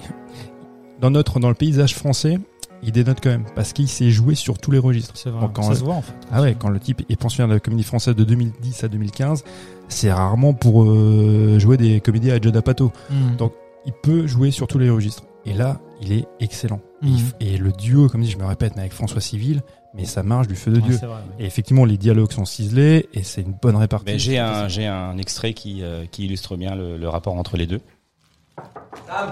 dans 1.02 1.10
notre 1.12 1.40
dans 1.40 1.50
le 1.50 1.56
paysage 1.56 1.96
français, 1.96 2.40
il 2.84 2.92
dénote 2.92 3.18
quand 3.22 3.30
même 3.30 3.46
parce 3.56 3.74
qu'il 3.74 3.88
s'est 3.88 4.12
joué 4.12 4.36
sur 4.36 4.58
tous 4.60 4.72
les 4.72 4.78
registres. 4.80 5.14
C'est 5.16 5.30
vrai. 5.30 5.48
Quand 5.54 5.64
ça 5.64 5.70
le- 5.72 5.76
se 5.76 5.84
voit 5.84 5.96
en 5.96 6.02
fait. 6.02 6.14
Ah 6.32 6.42
ouais, 6.42 6.56
quand 6.58 6.70
le 6.70 6.80
type 6.80 7.02
est 7.10 7.16
pensionnaire 7.20 7.50
de 7.50 7.54
la 7.56 7.60
comédie 7.60 7.84
française 7.84 8.16
de 8.16 8.24
2010 8.24 8.84
à 8.84 8.88
2015, 8.88 9.44
c'est 9.88 10.12
rarement 10.12 10.54
pour 10.54 10.84
euh, 10.84 11.58
jouer 11.60 11.78
des 11.78 12.02
comédies 12.02 12.32
à 12.32 12.40
Judd 12.42 12.56
Apatow. 12.56 12.92
Mhm. 13.10 13.36
Donc, 13.38 13.54
il 13.86 13.94
peut 13.94 14.28
jouer 14.28 14.52
sur 14.52 14.68
tous 14.68 14.80
les 14.80 14.90
registres. 14.90 15.24
Et 15.48 15.54
là, 15.54 15.80
il 16.02 16.12
est 16.12 16.28
excellent. 16.40 16.82
Et 17.02 17.08
Mhm. 17.08 17.32
Et, 17.40 17.58
le 17.58 17.72
duo, 17.72 18.10
comme 18.10 18.22
dit, 18.22 18.30
je 18.30 18.38
me 18.38 18.46
répète, 18.46 18.74
mais 18.76 18.82
avec 18.82 18.94
François 18.94 19.22
Civil, 19.22 19.62
mais 19.94 20.06
ça 20.06 20.22
marche 20.24 20.48
du 20.48 20.56
feu 20.56 20.72
de 20.72 20.78
Ouais, 20.78 20.82
Dieu. 20.88 20.98
c'est 21.00 21.06
vrai, 21.06 21.16
ouais. 21.16 21.44
Et 21.44 21.46
effectivement, 21.46 21.86
les 21.86 21.98
dialogues 21.98 22.32
sont 22.32 22.46
ciselés 22.46 23.08
et 23.14 23.24
c'est 23.24 23.42
une 23.42 23.54
bonne 23.54 23.76
répartie. 23.78 24.06
Ben, 24.06 24.20
j'ai 24.20 24.38
un 24.40 24.68
j'ai 24.68 24.86
un 24.88 25.18
extrait 25.18 25.54
qui 25.54 25.82
euh, 25.84 26.06
qui 26.12 26.26
illustre 26.26 26.56
bien 26.58 26.76
le, 26.76 26.98
le 26.98 27.10
rapport 27.10 27.34
entre 27.36 27.56
les 27.58 27.66
deux. 27.68 27.80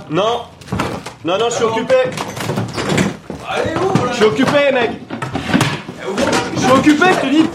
Non 0.10 0.42
Non, 1.26 1.38
non, 1.40 1.50
je 1.50 1.56
suis 1.56 1.64
occupé 1.66 1.96
Allez 3.48 3.72
où 3.76 4.08
Je 4.10 4.14
suis 4.16 4.24
occupé, 4.26 4.72
mec 4.74 4.92
Je 6.56 6.60
suis 6.60 6.72
occupé, 6.72 7.06
je 7.16 7.22
te 7.22 7.30
dis 7.30 7.50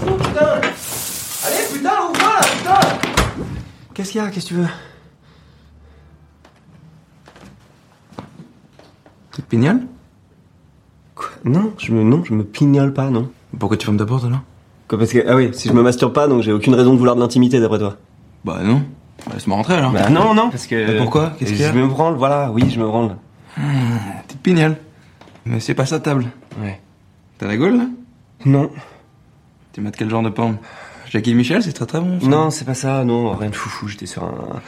Allez, 1.47 1.73
putain, 1.73 1.91
ouvre 2.11 2.21
là, 2.21 2.41
putain 2.41 2.99
Qu'est-ce 3.95 4.13
qu'il 4.13 4.21
y 4.21 4.25
a? 4.25 4.31
Qu'est-ce 4.31 4.45
que 4.47 4.49
tu 4.49 4.55
veux? 4.55 4.67
Pignoles 9.51 9.83
Quoi? 11.15 11.29
Non, 11.45 11.73
je 11.77 11.93
me, 11.93 12.03
non, 12.03 12.25
je 12.25 12.33
me 12.33 12.45
pignole 12.45 12.95
pas, 12.95 13.11
non. 13.11 13.29
Pourquoi 13.59 13.77
tu 13.77 13.85
fermes 13.85 13.99
ta 13.99 14.07
porte 14.07 14.25
alors 14.25 14.41
Quoi, 14.89 14.99
parce 14.99 15.13
que, 15.13 15.23
ah 15.29 15.37
oui, 15.37 15.51
si 15.53 15.69
je 15.69 15.75
me 15.75 15.83
masturbe 15.83 16.13
pas, 16.15 16.27
donc 16.29 16.43
j'ai 16.43 16.53
aucune 16.53 16.75
raison 16.75 16.95
de 16.95 16.99
vouloir 16.99 17.15
de 17.17 17.21
l'intimité, 17.21 17.61
d'après 17.61 17.79
toi. 17.79 17.97
Bah 18.45 18.61
non. 18.65 18.83
Bah, 19.27 19.33
Laisse-moi 19.35 19.57
rentrer 19.57 19.75
alors. 19.75 19.93
Bah 19.93 20.09
non, 20.09 20.33
non, 20.35 20.49
parce 20.51 20.67
que... 20.67 20.87
Mais 20.93 20.97
pourquoi? 20.97 21.33
Qu'est-ce 21.39 21.53
qu'il 21.53 21.61
y 21.61 21.65
a? 21.65 21.73
Je 21.73 21.79
me 21.79 21.87
branle, 21.87 22.15
voilà, 22.15 22.51
oui, 22.51 22.65
je 22.71 22.81
me 22.81 22.87
branle. 22.87 23.17
Tu 24.29 24.37
te 24.37 24.43
pignoles. 24.43 24.77
Mais 25.45 25.61
c'est 25.61 25.75
pas 25.75 25.85
sa 25.87 26.01
table. 26.01 26.27
Ouais. 26.63 26.81
T'as 27.39 27.47
la 27.47 27.57
gaule 27.57 27.77
là? 27.77 27.85
Non, 28.47 28.71
Tu 29.73 29.81
mates 29.81 29.97
quel 29.97 30.09
genre 30.09 30.23
de 30.23 30.31
porn? 30.31 30.57
Jackie 31.11 31.33
et 31.33 31.35
Michel, 31.35 31.63
c'est 31.63 31.73
très 31.73 31.87
très 31.87 32.01
bon. 32.01 32.21
ça. 32.21 32.27
non, 32.29 32.51
c'est 32.51 32.65
pas 32.65 32.75
ça, 32.75 33.05
non, 33.05 33.33
rien 33.35 33.51
de 33.51 33.55
foufou, 33.57 33.89
j'étais 33.89 34.07
sur 34.07 34.23
un... 34.25 34.61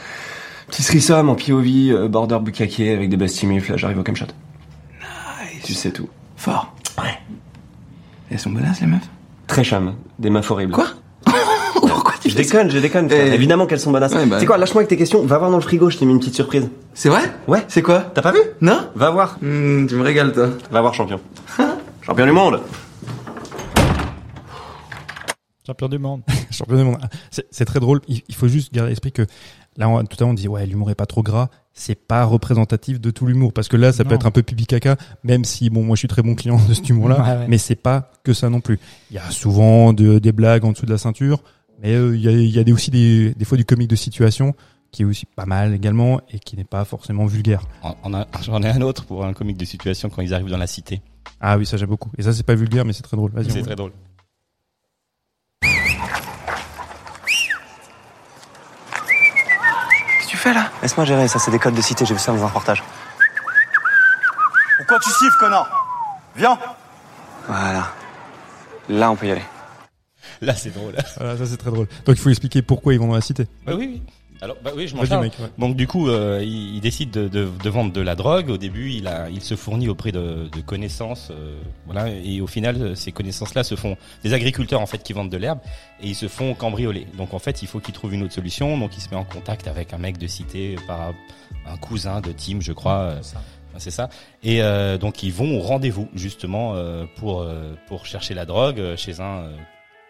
Petit 0.67 0.83
threesome 0.83 1.29
en 1.29 1.35
POV, 1.35 1.65
euh, 1.91 2.07
border 2.07 2.39
bukkake 2.41 2.79
avec 2.81 3.09
des 3.09 3.17
bastimifs, 3.17 3.69
là 3.69 3.77
j'arrive 3.77 3.99
au 3.99 4.03
camshot. 4.03 4.25
Tu 5.63 5.73
sais 5.73 5.91
tout. 5.91 6.09
Fort. 6.35 6.73
Ouais. 6.97 7.17
Elles 8.31 8.39
sont 8.39 8.49
bonasses 8.51 8.81
les 8.81 8.87
meufs? 8.87 9.07
Très 9.47 9.63
chum, 9.63 9.95
des 10.19 10.29
meufs 10.29 10.49
horribles. 10.51 10.73
Quoi? 10.73 10.87
Pourquoi 11.75 12.13
tu 12.21 12.29
Je 12.29 12.35
fais 12.35 12.43
ça 12.43 12.57
déconne, 12.57 12.71
je 12.71 12.79
déconne, 12.79 13.09
frère. 13.09 13.27
Eh. 13.27 13.33
Évidemment 13.35 13.65
qu'elles 13.65 13.79
sont 13.79 13.91
bonasses. 13.91 14.13
Ouais, 14.13 14.25
bah. 14.25 14.37
Tu 14.37 14.41
sais 14.41 14.45
quoi, 14.45 14.57
lâche-moi 14.57 14.81
avec 14.81 14.89
tes 14.89 14.97
questions, 14.97 15.25
va 15.25 15.37
voir 15.37 15.51
dans 15.51 15.57
le 15.57 15.63
frigo, 15.63 15.89
je 15.89 15.97
t'ai 15.97 16.05
mis 16.05 16.13
une 16.13 16.19
petite 16.19 16.35
surprise. 16.35 16.69
C'est 16.93 17.09
vrai? 17.09 17.21
Ouais. 17.47 17.63
C'est 17.67 17.81
quoi? 17.81 18.01
T'as 18.13 18.21
pas 18.21 18.31
vu? 18.31 18.39
Non? 18.61 18.89
Va 18.95 19.09
voir. 19.11 19.37
Hmm, 19.41 19.85
Tu 19.87 19.95
me 19.95 20.03
régales 20.03 20.31
toi. 20.33 20.49
Va 20.71 20.81
voir 20.81 20.93
champion. 20.93 21.19
champion 22.01 22.25
du 22.25 22.31
monde. 22.31 22.61
Champion 25.65 25.87
du 25.87 25.97
monde. 25.99 26.21
Champion 26.57 26.77
du 26.77 26.83
monde. 26.83 26.97
C'est 27.51 27.65
très 27.65 27.79
drôle. 27.79 28.01
Il, 28.07 28.21
il 28.27 28.35
faut 28.35 28.47
juste 28.47 28.73
garder 28.73 28.87
à 28.87 28.89
l'esprit 28.91 29.11
que 29.11 29.25
là, 29.77 29.89
on- 29.89 30.03
tout 30.03 30.15
à 30.17 30.21
l'heure, 30.21 30.29
on 30.29 30.33
dit 30.33 30.47
ouais, 30.47 30.65
l'humour 30.65 30.89
est 30.91 30.95
pas 30.95 31.05
trop 31.05 31.23
gras. 31.23 31.49
C'est 31.73 31.95
pas 31.95 32.23
représentatif 32.25 33.01
de 33.01 33.09
tout 33.09 33.25
l'humour 33.25 33.51
parce 33.51 33.67
que 33.67 33.77
là, 33.77 33.91
ça 33.91 34.03
peut 34.05 34.13
être 34.13 34.27
un 34.27 34.31
peu 34.31 34.43
pipi 34.43 34.67
caca, 34.67 34.95
même 35.23 35.43
si 35.43 35.69
bon, 35.71 35.83
moi, 35.83 35.95
je 35.95 35.99
suis 35.99 36.07
très 36.07 36.21
bon 36.21 36.35
client 36.35 36.59
de 36.67 36.73
cet 36.73 36.87
humour-là, 36.87 37.15
Ouais, 37.23 37.39
ouais. 37.41 37.47
mais 37.47 37.57
c'est 37.57 37.75
pas 37.75 38.11
que 38.23 38.33
ça 38.33 38.49
non 38.49 38.61
plus. 38.61 38.79
Il 39.09 39.15
y 39.15 39.17
a 39.19 39.31
souvent 39.31 39.91
de- 39.93 40.19
des 40.19 40.31
blagues 40.31 40.65
en 40.65 40.71
dessous 40.71 40.85
de 40.85 40.91
la 40.91 40.99
ceinture, 40.99 41.43
mais 41.81 41.95
euh, 41.95 42.15
il 42.15 42.21
y 42.21 42.27
a, 42.27 42.31
il 42.31 42.49
y 42.51 42.59
a 42.59 42.63
des, 42.63 42.71
aussi 42.73 42.91
des, 42.91 43.33
des 43.33 43.45
fois 43.45 43.57
du 43.57 43.65
comique 43.65 43.89
de 43.89 43.95
situation 43.95 44.53
qui 44.91 45.01
est 45.01 45.05
aussi 45.05 45.25
pas 45.25 45.47
mal 45.47 45.73
également 45.73 46.21
et 46.31 46.37
qui 46.37 46.55
n'est 46.55 46.63
pas 46.63 46.85
forcément 46.85 47.25
vulgaire. 47.25 47.63
On- 47.81 47.95
on 48.03 48.13
a- 48.13 48.27
J'en 48.43 48.61
ai 48.61 48.67
un 48.69 48.81
autre 48.81 49.05
pour 49.05 49.25
un 49.25 49.33
comique 49.33 49.57
de 49.57 49.65
situation 49.65 50.09
quand 50.11 50.21
ils 50.21 50.35
arrivent 50.35 50.51
dans 50.51 50.57
la 50.57 50.67
cité. 50.67 51.01
Ah 51.41 51.57
oui, 51.57 51.65
ça 51.65 51.77
j'aime 51.77 51.89
beaucoup. 51.89 52.11
Et 52.19 52.21
ça, 52.21 52.31
c'est 52.33 52.43
pas 52.43 52.53
vulgaire, 52.53 52.85
mais 52.85 52.93
c'est 52.93 53.01
très 53.01 53.17
drôle. 53.17 53.31
Vas-y. 53.31 53.49
C'est 53.49 53.63
très 53.63 53.75
drôle. 53.75 53.91
Qu'est-ce 58.91 60.25
que 60.25 60.31
tu 60.31 60.32
fais 60.43 60.53
là 60.53 60.69
Laisse-moi 60.81 61.05
gérer, 61.05 61.27
ça 61.27 61.39
c'est 61.39 61.51
des 61.51 61.59
codes 61.59 61.73
de 61.73 61.81
cité, 61.81 62.05
j'ai 62.05 62.13
vu 62.13 62.19
ça 62.19 62.33
dans 62.33 62.43
un 62.43 62.47
reportage. 62.47 62.83
Pourquoi 64.77 64.99
tu 64.99 65.09
siffles, 65.09 65.37
connard? 65.39 65.69
Viens 66.35 66.57
Voilà. 67.47 67.91
Là, 68.89 69.11
on 69.11 69.15
peut 69.15 69.27
y 69.27 69.31
aller. 69.31 69.43
Là, 70.41 70.53
c'est 70.55 70.71
drôle. 70.71 70.93
Voilà, 71.17 71.37
ça 71.37 71.45
c'est 71.45 71.57
très 71.57 71.71
drôle. 71.71 71.87
Donc 72.05 72.17
il 72.17 72.19
faut 72.19 72.29
expliquer 72.29 72.61
pourquoi 72.61 72.93
ils 72.93 72.99
vont 72.99 73.07
dans 73.07 73.13
la 73.15 73.21
cité. 73.21 73.47
Bah 73.65 73.73
oui, 73.77 73.87
oui. 73.93 74.01
Alors, 74.43 74.57
bah 74.61 74.71
oui, 74.75 74.89
je 74.89 74.95
m'en 74.95 75.03
ouais. 75.03 75.31
Donc 75.57 75.77
du 75.77 75.87
coup, 75.87 76.09
euh, 76.09 76.41
il, 76.43 76.75
il 76.75 76.81
décide 76.81 77.11
de, 77.11 77.29
de, 77.29 77.47
de 77.63 77.69
vendre 77.69 77.93
de 77.93 78.01
la 78.01 78.13
drogue. 78.15 78.49
Au 78.49 78.57
début, 78.57 78.91
il 78.91 79.07
a, 79.07 79.29
il 79.29 79.41
se 79.41 79.55
fournit 79.55 79.87
auprès 79.87 80.11
de, 80.11 80.49
de 80.51 80.61
connaissances, 80.61 81.29
euh, 81.31 81.55
voilà. 81.85 82.09
Et 82.09 82.41
au 82.41 82.47
final, 82.47 82.97
ces 82.97 83.13
connaissances-là 83.13 83.63
se 83.63 83.75
font 83.75 83.95
des 84.21 84.33
agriculteurs 84.33 84.81
en 84.81 84.85
fait 84.85 85.01
qui 85.01 85.13
vendent 85.13 85.31
de 85.31 85.37
l'herbe 85.37 85.59
et 86.01 86.07
ils 86.07 86.15
se 86.15 86.27
font 86.27 86.53
cambrioler. 86.55 87.07
Donc 87.17 87.33
en 87.33 87.39
fait, 87.39 87.61
il 87.61 87.69
faut 87.69 87.79
qu'il 87.79 87.93
trouve 87.93 88.13
une 88.13 88.23
autre 88.23 88.33
solution. 88.33 88.77
Donc 88.77 88.97
il 88.97 89.01
se 89.01 89.09
met 89.09 89.15
en 89.15 89.23
contact 89.23 89.67
avec 89.69 89.93
un 89.93 89.97
mec 89.97 90.17
de 90.17 90.27
cité 90.27 90.75
par 90.87 91.13
un 91.65 91.77
cousin 91.77 92.19
de 92.19 92.33
Tim, 92.33 92.59
je 92.59 92.73
crois. 92.73 92.99
euh, 92.99 93.21
c'est 93.77 93.91
ça. 93.91 94.09
Et 94.43 94.61
euh, 94.61 94.97
donc 94.97 95.23
ils 95.23 95.31
vont 95.33 95.57
au 95.57 95.61
rendez-vous 95.61 96.09
justement 96.13 96.73
euh, 96.75 97.05
pour 97.15 97.41
euh, 97.41 97.73
pour 97.87 98.05
chercher 98.05 98.33
la 98.33 98.45
drogue 98.45 98.95
chez 98.97 99.19
un 99.21 99.45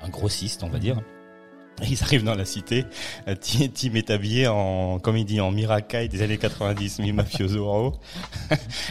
un 0.02 0.10
grossiste, 0.10 0.64
on 0.64 0.70
va 0.70 0.80
dire. 0.80 0.98
Et 1.82 1.86
ils 1.90 2.04
arrivent 2.04 2.24
dans 2.24 2.36
la 2.36 2.46
cité. 2.46 2.86
Tim 3.42 3.96
est 3.96 4.10
habillé 4.12 4.48
en, 4.48 5.00
comme 5.00 5.18
il 5.18 5.26
dit, 5.26 5.42
en 5.42 5.52
Mirakai 5.52 6.08
des 6.08 6.22
années 6.22 6.38
90, 6.38 7.00
mi 7.00 7.12
mafioso 7.12 7.68
en 7.68 7.78
haut. 7.88 7.94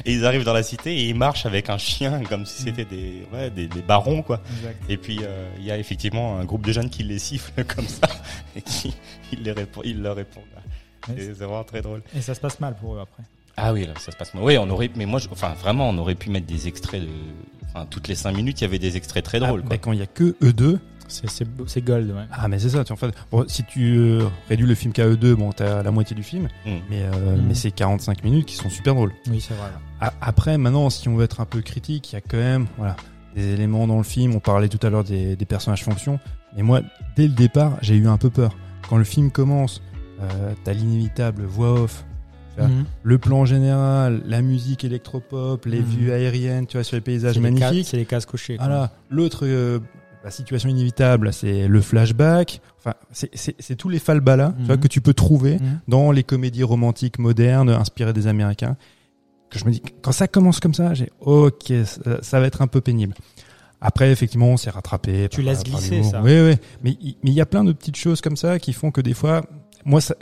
et 0.04 0.12
ils 0.12 0.24
arrivent 0.26 0.44
dans 0.44 0.52
la 0.52 0.62
cité 0.62 0.92
et 0.96 1.08
ils 1.08 1.14
marchent 1.14 1.46
avec 1.46 1.70
un 1.70 1.78
chien 1.78 2.22
comme 2.24 2.44
si 2.46 2.62
c'était 2.62 2.84
des, 2.84 3.26
ouais, 3.32 3.50
des, 3.50 3.66
des 3.68 3.82
barons 3.82 4.22
quoi. 4.22 4.40
Et 4.88 4.96
puis 4.96 5.20
euh, 5.22 5.48
il 5.58 5.64
y 5.64 5.70
a 5.70 5.78
effectivement 5.78 6.38
un 6.38 6.44
groupe 6.44 6.66
de 6.66 6.72
jeunes 6.72 6.90
qui 6.90 7.02
les 7.04 7.18
sifflent 7.18 7.64
comme 7.76 7.86
ça 7.86 8.08
et 8.56 8.62
qui 8.62 8.92
ils 9.32 9.42
les 9.42 9.52
répondent, 9.52 9.84
ils 9.86 10.00
leur 10.02 10.16
répondent. 10.16 10.42
C'est 11.16 11.32
vraiment 11.32 11.64
très 11.64 11.82
drôle. 11.82 12.02
Et 12.16 12.20
ça 12.20 12.34
se 12.34 12.40
passe 12.40 12.60
mal 12.60 12.76
pour 12.76 12.94
eux 12.96 13.00
après. 13.00 13.22
Ah 13.56 13.72
oui, 13.72 13.86
là, 13.86 13.92
ça 13.98 14.12
se 14.12 14.16
passe 14.16 14.32
mal. 14.34 14.42
Oui, 14.44 14.56
on 14.56 14.70
aurait, 14.70 14.88
mais 14.96 15.04
moi, 15.04 15.18
je- 15.18 15.28
enfin, 15.30 15.52
vraiment, 15.60 15.88
on 15.88 15.98
aurait 15.98 16.14
pu 16.14 16.30
mettre 16.30 16.46
des 16.46 16.68
extraits 16.68 17.02
de, 17.02 17.08
enfin, 17.68 17.86
toutes 17.90 18.08
les 18.08 18.14
cinq 18.14 18.32
minutes, 18.32 18.60
il 18.60 18.64
y 18.64 18.66
avait 18.66 18.78
des 18.78 18.96
extraits 18.96 19.22
très 19.24 19.40
drôles, 19.40 19.60
Ah, 19.64 19.66
quoi. 19.66 19.76
bah, 19.76 19.78
quand 19.78 19.92
il 19.92 19.98
y 19.98 20.02
a 20.02 20.06
que 20.06 20.36
eux 20.42 20.52
deux, 20.52 20.78
C'est 21.66 21.84
gold, 21.84 22.10
ouais. 22.10 22.24
Ah 22.32 22.48
mais 22.48 22.58
c'est 22.58 22.70
ça, 22.70 22.84
tu 22.84 22.92
en 22.92 22.96
fait, 22.96 23.14
bon, 23.30 23.44
si 23.48 23.64
tu 23.64 23.96
euh, 23.98 24.24
réduis 24.48 24.66
le 24.66 24.74
film 24.74 24.92
qu'à 24.92 25.06
eux 25.06 25.16
deux, 25.16 25.34
bon 25.34 25.52
t'as 25.52 25.82
la 25.82 25.90
moitié 25.90 26.16
du 26.16 26.22
film, 26.22 26.48
Mm. 26.66 26.70
mais 26.90 27.02
euh, 27.02 27.36
Mm. 27.36 27.42
mais 27.48 27.54
c'est 27.54 27.70
45 27.70 28.24
minutes 28.24 28.46
qui 28.46 28.56
sont 28.56 28.70
super 28.70 28.94
drôles. 28.94 29.12
Oui, 29.28 29.40
c'est 29.40 29.54
vrai. 29.54 29.68
A- 30.00 30.12
Après 30.20 30.58
maintenant, 30.58 30.90
si 30.90 31.08
on 31.08 31.16
veut 31.16 31.24
être 31.24 31.40
un 31.40 31.44
peu 31.46 31.60
critique, 31.60 32.12
il 32.12 32.14
y 32.14 32.18
a 32.18 32.20
quand 32.20 32.36
même 32.38 32.66
voilà 32.78 32.96
des 33.34 33.48
éléments 33.52 33.86
dans 33.86 33.98
le 33.98 34.02
film. 34.04 34.34
On 34.34 34.40
parlait 34.40 34.68
tout 34.68 34.84
à 34.86 34.90
l'heure 34.90 35.04
des, 35.04 35.36
des 35.36 35.44
personnages 35.46 35.84
fonctions, 35.84 36.18
mais 36.56 36.62
moi 36.62 36.80
dès 37.16 37.24
le 37.28 37.34
départ 37.34 37.78
j'ai 37.82 37.94
eu 37.96 38.06
un 38.08 38.18
peu 38.18 38.30
peur. 38.30 38.56
Quand 38.88 38.96
le 38.98 39.04
film 39.04 39.30
commence, 39.30 39.80
euh, 40.20 40.52
t'as 40.64 40.72
l'inévitable 40.72 41.44
voix 41.44 41.72
off 41.80 42.04
vois. 42.58 42.68
Mhm. 42.68 42.84
Le 43.02 43.16
plan 43.18 43.46
général, 43.46 44.22
la 44.26 44.42
musique 44.42 44.84
électropop, 44.84 45.64
les 45.64 45.78
Mhm. 45.80 45.84
vues 45.86 46.12
aériennes, 46.12 46.66
tu 46.66 46.76
vois, 46.76 46.84
sur 46.84 46.96
les 46.96 47.00
paysages 47.00 47.38
magnifiques. 47.38 47.86
C'est 47.88 47.96
les 47.96 48.04
cases 48.04 48.26
cochées. 48.26 48.56
Voilà. 48.58 48.92
L'autre, 49.08 49.46
euh, 49.46 49.78
la 50.24 50.30
situation 50.30 50.68
inévitable, 50.68 51.32
c'est 51.32 51.66
le 51.68 51.80
flashback. 51.80 52.60
Enfin, 52.78 52.94
c'est- 53.12 53.76
tous 53.76 53.88
les 53.88 53.98
falbalas 53.98 54.54
tu 54.58 54.64
vois, 54.64 54.76
Mhm. 54.76 54.80
que 54.82 54.88
tu 54.88 55.00
peux 55.00 55.14
trouver 55.14 55.54
Mhm. 55.54 55.80
dans 55.88 56.12
les 56.12 56.22
comédies 56.22 56.62
romantiques 56.62 57.18
modernes 57.18 57.70
inspirées 57.70 58.12
des 58.12 58.26
Américains. 58.26 58.76
Que 59.50 59.58
je 59.58 59.64
me 59.64 59.70
dis, 59.70 59.82
quand 60.02 60.12
ça 60.12 60.28
commence 60.28 60.60
comme 60.60 60.74
ça, 60.74 60.94
j'ai 60.94 61.10
ok, 61.20 61.72
ça, 61.84 62.22
ça 62.22 62.40
va 62.40 62.46
être 62.46 62.62
un 62.62 62.66
peu 62.66 62.80
pénible. 62.80 63.14
Après, 63.80 64.10
effectivement, 64.12 64.46
on 64.48 64.56
s'est 64.56 64.70
rattrapé. 64.70 65.28
Tu 65.30 65.42
laisses 65.42 65.64
glisser, 65.64 66.02
ça. 66.04 66.22
Oui, 66.22 66.32
oui. 66.40 66.56
Mais 66.84 66.96
il 67.00 67.16
mais 67.24 67.32
y 67.32 67.40
a 67.40 67.46
plein 67.46 67.64
de 67.64 67.72
petites 67.72 67.96
choses 67.96 68.20
comme 68.20 68.36
ça 68.36 68.58
qui 68.60 68.72
font 68.72 68.90
que 68.92 69.00
des 69.00 69.12
fois, 69.14 69.42
moi, 69.84 70.00
ça, 70.00 70.14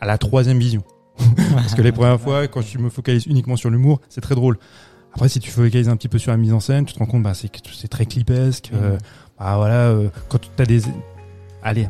à 0.00 0.06
la 0.06 0.16
troisième 0.16 0.58
vision. 0.60 0.82
Parce 1.54 1.74
que 1.74 1.82
les 1.82 1.92
premières 1.92 2.20
fois, 2.20 2.46
quand 2.48 2.62
tu 2.62 2.78
me 2.78 2.88
focalises 2.88 3.26
uniquement 3.26 3.56
sur 3.56 3.68
l'humour, 3.68 4.00
c'est 4.08 4.20
très 4.20 4.34
drôle. 4.36 4.58
Après, 5.12 5.28
si 5.28 5.40
tu 5.40 5.50
focalises 5.50 5.88
un 5.88 5.96
petit 5.96 6.08
peu 6.08 6.18
sur 6.18 6.30
la 6.30 6.36
mise 6.36 6.52
en 6.52 6.60
scène, 6.60 6.84
tu 6.86 6.94
te 6.94 6.98
rends 7.00 7.06
compte, 7.06 7.24
bah, 7.24 7.34
c'est 7.34 7.88
très 7.88 8.06
clipesque. 8.06 8.70
euh, 8.72 8.96
bah, 9.40 9.56
voilà, 9.56 9.88
euh, 9.88 10.08
quand 10.28 10.38
tu 10.38 10.48
as 10.62 10.66
des, 10.66 10.82
allez, 11.62 11.88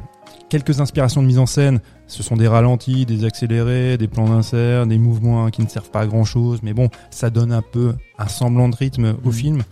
quelques 0.48 0.80
inspirations 0.80 1.20
de 1.20 1.26
mise 1.26 1.38
en 1.38 1.46
scène, 1.46 1.80
ce 2.06 2.22
sont 2.22 2.36
des 2.36 2.48
ralentis, 2.48 3.06
des 3.06 3.24
accélérés, 3.24 3.98
des 3.98 4.08
plans 4.08 4.28
d'insert, 4.28 4.86
des 4.86 4.98
mouvements 4.98 5.48
qui 5.50 5.60
ne 5.62 5.68
servent 5.68 5.90
pas 5.90 6.00
à 6.00 6.06
grand 6.06 6.24
chose, 6.24 6.60
mais 6.62 6.72
bon, 6.72 6.88
ça 7.10 7.28
donne 7.30 7.52
un 7.52 7.62
peu 7.62 7.94
un 8.18 8.26
semblant 8.28 8.68
de 8.68 8.74
rythme 8.76 9.16
au 9.24 9.28
Mhm. 9.28 9.32
film. 9.32 9.62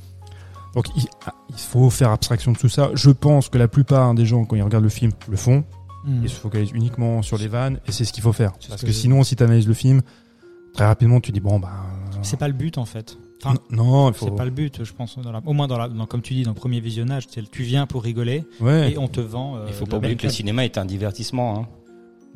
Donc, 0.75 0.87
il, 0.97 1.07
ah, 1.27 1.35
il 1.49 1.59
faut 1.59 1.89
faire 1.91 2.11
abstraction 2.11 2.53
de 2.53 2.59
tout 2.59 2.69
ça. 2.69 2.91
Je 2.95 3.11
pense 3.11 3.49
que 3.49 3.59
la 3.59 3.67
plupart 3.69 4.15
des 4.15 4.27
gens, 4.27 4.45
quand 4.45 4.55
ils 4.55 4.63
regardent 4.63 4.85
le 4.85 4.91
film, 4.91 5.11
le 5.29 5.37
font 5.37 5.65
Mhm. 6.05 6.25
et 6.25 6.29
se 6.29 6.35
focalisent 6.39 6.71
uniquement 6.73 7.23
sur 7.23 7.39
les 7.39 7.49
vannes, 7.49 7.81
et 7.87 7.93
c'est 7.93 8.05
ce 8.05 8.13
qu'il 8.13 8.23
faut 8.23 8.33
faire. 8.33 8.53
Parce 8.53 8.81
ce 8.81 8.83
que 8.83 8.87
que 8.91 8.93
sinon, 8.93 9.25
si 9.25 9.35
tu 9.35 9.43
analyses 9.43 9.67
le 9.67 9.75
film, 9.75 10.03
très 10.75 10.85
rapidement, 10.85 11.21
tu 11.21 11.33
dis, 11.33 11.41
bon, 11.41 11.59
bah. 11.59 11.71
C'est 12.23 12.39
pas 12.39 12.47
le 12.49 12.55
but 12.55 12.79
en 12.79 12.85
fait. 12.85 13.19
Enfin, 13.45 13.57
non, 13.71 14.09
il 14.11 14.15
faut. 14.15 14.27
c'est 14.27 14.35
pas 14.37 14.45
le 14.45 14.51
but, 14.51 14.83
je 14.85 14.93
pense. 14.93 15.17
Dans 15.19 15.31
la- 15.33 15.41
au 15.47 15.53
moins 15.53 15.69
dans 15.69 15.79
la, 15.79 15.89
dans- 15.89 16.07
comme 16.07 16.23
tu 16.23 16.35
dis, 16.35 16.43
dans 16.43 16.51
le 16.51 16.57
premier 16.57 16.81
visionnage, 16.81 17.27
tu 17.29 17.63
viens 17.63 17.87
pour 17.87 18.03
rigoler 18.03 18.45
Ouais. 18.61 18.93
et 18.93 18.99
on 18.99 19.07
te 19.09 19.21
vend. 19.21 19.57
euh, 19.57 19.65
Il 19.69 19.75
faut 19.75 19.87
pas 19.87 19.99
oublier 19.99 20.17
que 20.17 20.25
le 20.27 20.33
cinéma 20.33 20.65
est 20.65 20.77
un 20.79 20.85
divertissement, 20.85 21.59
hein, 21.61 21.69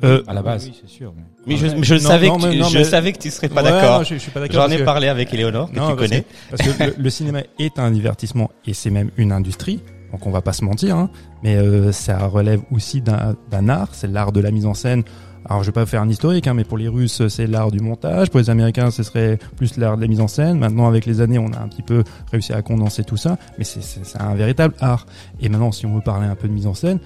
Euh, 0.03 0.21
à 0.27 0.33
la 0.33 0.41
base. 0.41 0.65
Oui, 0.65 0.73
c'est 0.81 0.89
sûr. 0.89 1.13
mais- 1.15 1.23
Mais 1.45 1.55
je, 1.57 1.67
Ouais. 1.67 1.75
mais 1.77 1.83
je 1.83 1.93
Non, 1.95 1.99
savais 1.99 2.27
non, 2.27 2.35
que 2.37 2.41
tu, 2.43 2.47
mais- 2.49 2.55
non, 2.57 2.67
je 2.69 2.77
mais- 2.79 2.83
savais 2.83 3.13
que 3.13 3.19
tu 3.19 3.31
serais 3.31 3.47
pas 3.49 3.63
ouais, 3.63 3.69
d'accord. 3.71 3.99
non, 3.99 4.03
je, 4.03 4.15
je 4.15 4.19
suis 4.19 4.31
pas 4.31 4.39
d'accord. 4.41 4.55
J'en 4.67 4.69
ai 4.73 4.77
que- 4.79 4.83
parlé 4.83 5.07
avec 5.07 5.33
Eleonore, 5.33 5.69
que 5.71 5.75
Non, 5.77 5.89
tu 5.91 5.95
parce 5.95 6.09
connais. 6.09 6.25
Parce 6.49 6.61
que 6.77 6.83
le, 6.83 6.93
le 6.97 7.09
cinéma 7.09 7.39
est 7.59 7.79
un 7.79 7.91
divertissement 7.91 8.49
et 8.65 8.73
c'est 8.73 8.89
même 8.89 9.11
une 9.17 9.31
industrie. 9.31 9.79
Donc 10.13 10.25
on 10.27 10.31
va 10.31 10.41
pas 10.41 10.53
se 10.53 10.63
mentir, 10.63 10.95
hein, 10.95 11.09
mais 11.43 11.57
euh, 11.57 11.91
ça 11.91 12.27
relève 12.27 12.61
aussi 12.71 13.01
d'un 13.01 13.35
art. 13.67 13.89
C'est 13.93 14.07
l'art 14.07 14.31
de 14.31 14.39
la 14.39 14.51
mise 14.51 14.65
en 14.67 14.73
scène. 14.75 15.03
Alors 15.45 15.61
je 15.63 15.67
vais 15.67 15.73
pas 15.73 15.85
faire 15.85 16.01
un 16.01 16.07
historique, 16.07 16.47
hein, 16.47 16.53
mais 16.53 16.63
pour 16.63 16.77
les 16.77 16.87
Russes 16.87 17.27
c'est 17.27 17.47
l'art 17.47 17.69
du 17.71 17.79
montage. 17.81 18.29
Pour 18.29 18.39
les 18.39 18.49
Américains 18.49 18.91
ce 18.91 19.03
serait 19.03 19.37
plus 19.57 19.75
l'art 19.77 19.97
de 19.97 20.01
la 20.03 20.07
mise 20.07 20.21
en 20.21 20.27
scène. 20.29 20.57
Maintenant 20.59 20.87
avec 20.87 21.05
les 21.05 21.19
années 21.19 21.39
on 21.39 21.51
a 21.51 21.59
un 21.59 21.67
petit 21.67 21.81
peu 21.81 22.03
réussi 22.31 22.53
à 22.53 22.61
condenser 22.61 23.03
tout 23.03 23.17
ça, 23.17 23.37
mais 23.57 23.63
c'est- 23.65 23.99
un 24.21 24.35
véritable 24.35 24.75
art. 24.79 25.05
Et 25.41 25.49
maintenant 25.49 25.71
si 25.73 25.85
on 25.85 25.95
veut 25.95 26.01
parler 26.01 26.27
un 26.27 26.35
peu 26.35 26.47
de 26.47 26.53
mise 26.53 26.67
en 26.67 26.73
scène, 26.75 26.99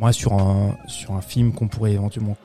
moi 0.00 0.12
sur 0.12 0.32
un 0.32 0.74
sur 0.88 1.12
un 1.12 1.20
film 1.20 1.52
qu'on 1.52 1.68
pourrait 1.68 1.92
éventuellement 1.92 2.36